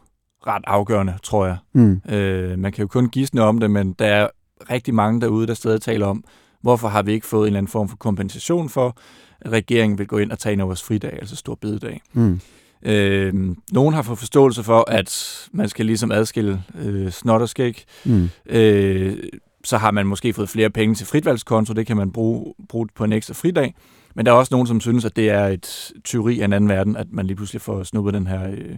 ret 0.46 0.62
afgørende, 0.66 1.14
tror 1.22 1.46
jeg. 1.46 1.56
Mm. 1.72 2.02
Øh, 2.10 2.58
man 2.58 2.72
kan 2.72 2.82
jo 2.82 2.88
kun 2.88 3.08
gisne 3.08 3.42
om 3.42 3.60
det, 3.60 3.70
men 3.70 3.92
der 3.92 4.06
er 4.06 4.28
rigtig 4.70 4.94
mange 4.94 5.20
derude, 5.20 5.46
der 5.46 5.54
stadig 5.54 5.80
taler 5.80 6.06
om, 6.06 6.24
hvorfor 6.62 6.88
har 6.88 7.02
vi 7.02 7.12
ikke 7.12 7.26
fået 7.26 7.42
en 7.42 7.46
eller 7.46 7.58
anden 7.58 7.70
form 7.70 7.88
for 7.88 7.96
kompensation 7.96 8.68
for, 8.68 8.96
at 9.40 9.52
regeringen 9.52 9.98
vil 9.98 10.06
gå 10.06 10.18
ind 10.18 10.32
og 10.32 10.38
tage 10.38 10.52
en 10.52 10.60
af 10.60 10.66
vores 10.66 10.82
fridag, 10.82 11.12
altså 11.12 11.36
stor 11.36 11.54
bededag. 11.54 12.00
Mm. 12.12 12.40
Øh, 12.82 13.34
nogen 13.72 13.94
har 13.94 14.02
fået 14.02 14.18
forståelse 14.18 14.62
for, 14.62 14.90
at 14.90 15.38
man 15.52 15.68
skal 15.68 15.86
ligesom 15.86 16.12
adskille 16.12 16.62
øh, 16.78 17.10
snot 17.10 17.42
og 17.42 17.48
skæg. 17.48 17.84
Mm. 18.04 18.30
Øh, 18.46 19.16
så 19.64 19.78
har 19.78 19.90
man 19.90 20.06
måske 20.06 20.32
fået 20.32 20.48
flere 20.48 20.70
penge 20.70 20.94
til 20.94 21.06
fritvalgskonto, 21.06 21.72
det 21.72 21.86
kan 21.86 21.96
man 21.96 22.12
bruge, 22.12 22.54
bruge 22.68 22.88
på 22.94 23.04
en 23.04 23.12
ekstra 23.12 23.34
fridag. 23.34 23.74
Men 24.14 24.26
der 24.26 24.32
er 24.32 24.36
også 24.36 24.54
nogen, 24.54 24.66
som 24.66 24.80
synes, 24.80 25.04
at 25.04 25.16
det 25.16 25.30
er 25.30 25.46
et 25.46 25.92
teori 26.04 26.40
af 26.40 26.44
en 26.44 26.52
anden 26.52 26.70
verden, 26.70 26.96
at 26.96 27.06
man 27.10 27.26
lige 27.26 27.36
pludselig 27.36 27.62
får 27.62 27.82
snuppet 27.82 28.14
den 28.14 28.26
her 28.26 28.50
øh, 28.50 28.76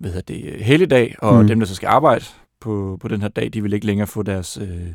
hvad 0.00 0.10
hedder 0.10 0.34
det, 0.34 0.64
helligdag, 0.64 1.14
og 1.18 1.42
mm. 1.42 1.48
dem, 1.48 1.60
der 1.60 1.66
så 1.66 1.74
skal 1.74 1.86
arbejde 1.86 2.24
på, 2.60 2.98
på 3.00 3.08
den 3.08 3.20
her 3.20 3.28
dag, 3.28 3.50
de 3.52 3.62
vil 3.62 3.72
ikke 3.72 3.86
længere 3.86 4.06
få 4.06 4.22
deres 4.22 4.58
øh, 4.62 4.86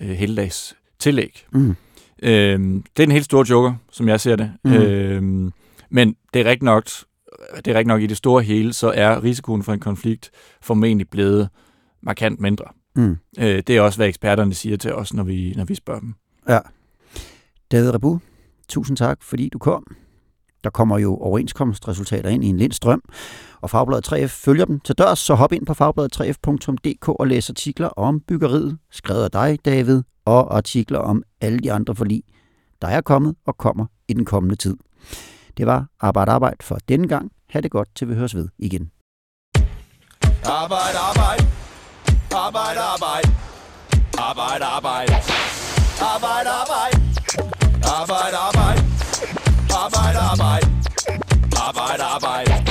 øh, 0.00 0.08
helligdags 0.08 0.76
tillæg. 0.98 1.46
Mm. 1.52 1.76
Øhm, 2.22 2.84
det 2.96 3.02
er 3.02 3.06
en 3.06 3.12
helt 3.12 3.24
stor 3.24 3.44
joker, 3.50 3.74
som 3.90 4.08
jeg 4.08 4.20
ser 4.20 4.36
det. 4.36 4.52
Mm. 4.64 4.72
Øhm, 4.72 5.52
men 5.90 6.16
det 6.34 6.40
er 6.40 6.44
rigtigt 6.44 6.62
nok, 6.62 6.84
det 7.56 7.66
er 7.66 7.74
rigtigt 7.74 7.86
nok, 7.86 8.02
i 8.02 8.06
det 8.06 8.16
store 8.16 8.42
hele, 8.42 8.72
så 8.72 8.92
er 8.94 9.22
risikoen 9.22 9.62
for 9.62 9.72
en 9.72 9.80
konflikt 9.80 10.30
formentlig 10.62 11.08
blevet 11.08 11.48
markant 12.02 12.40
mindre. 12.40 12.64
Mm. 12.96 13.16
Øh, 13.38 13.62
det 13.66 13.70
er 13.70 13.80
også, 13.80 13.98
hvad 13.98 14.08
eksperterne 14.08 14.54
siger 14.54 14.76
til 14.76 14.94
os, 14.94 15.14
når 15.14 15.22
vi, 15.22 15.52
når 15.56 15.64
vi 15.64 15.74
spørger 15.74 16.00
dem. 16.00 16.14
Ja. 16.48 16.58
David 17.72 17.94
Rebu, 17.94 18.20
tusind 18.68 18.96
tak, 18.96 19.22
fordi 19.22 19.48
du 19.48 19.58
kom. 19.58 19.96
Der 20.64 20.70
kommer 20.70 20.98
jo 20.98 21.16
overenskomstresultater 21.16 22.30
ind 22.30 22.44
i 22.44 22.48
en 22.48 22.56
lind 22.56 22.72
strøm, 22.72 23.02
og 23.60 23.70
Fagbladet 23.70 24.12
3F 24.12 24.26
følger 24.26 24.64
dem 24.64 24.80
til 24.80 24.94
dørs, 24.94 25.18
så 25.18 25.34
hop 25.34 25.52
ind 25.52 25.66
på 25.66 25.72
fagbladet3f.dk 25.72 27.08
og 27.08 27.26
læs 27.26 27.50
artikler 27.50 27.88
om 27.88 28.20
byggeriet, 28.20 28.78
skrevet 28.90 29.24
af 29.24 29.30
dig, 29.30 29.58
David, 29.64 30.02
og 30.24 30.56
artikler 30.56 30.98
om 30.98 31.22
alle 31.40 31.58
de 31.58 31.72
andre 31.72 31.94
forlig, 31.94 32.22
der 32.82 32.88
er 32.88 33.00
kommet 33.00 33.34
og 33.46 33.58
kommer 33.58 33.86
i 34.08 34.12
den 34.12 34.24
kommende 34.24 34.56
tid. 34.56 34.76
Det 35.56 35.66
var 35.66 35.86
Arbejde 36.00 36.30
Arbejde 36.30 36.56
for 36.60 36.78
denne 36.88 37.08
gang. 37.08 37.30
Ha' 37.50 37.60
det 37.60 37.70
godt, 37.70 37.88
til 37.96 38.08
vi 38.08 38.14
høres 38.14 38.34
ved 38.34 38.48
igen. 38.58 38.90
Arbejde, 40.44 40.98
arbejde. 41.10 41.44
Arbejde, 42.32 42.80
arbejde. 42.94 43.28
Arbejde, 44.18 44.64
arbejde. 44.64 45.14
Arbejde, 46.14 46.50
arbejde. 46.60 46.96
Arbejde, 47.84 48.36
arbejde. 48.36 48.59
Arbejde, 51.70 52.02
arbejde. 52.02 52.04
Arbejde, 52.04 52.52
arbejde. 52.52 52.69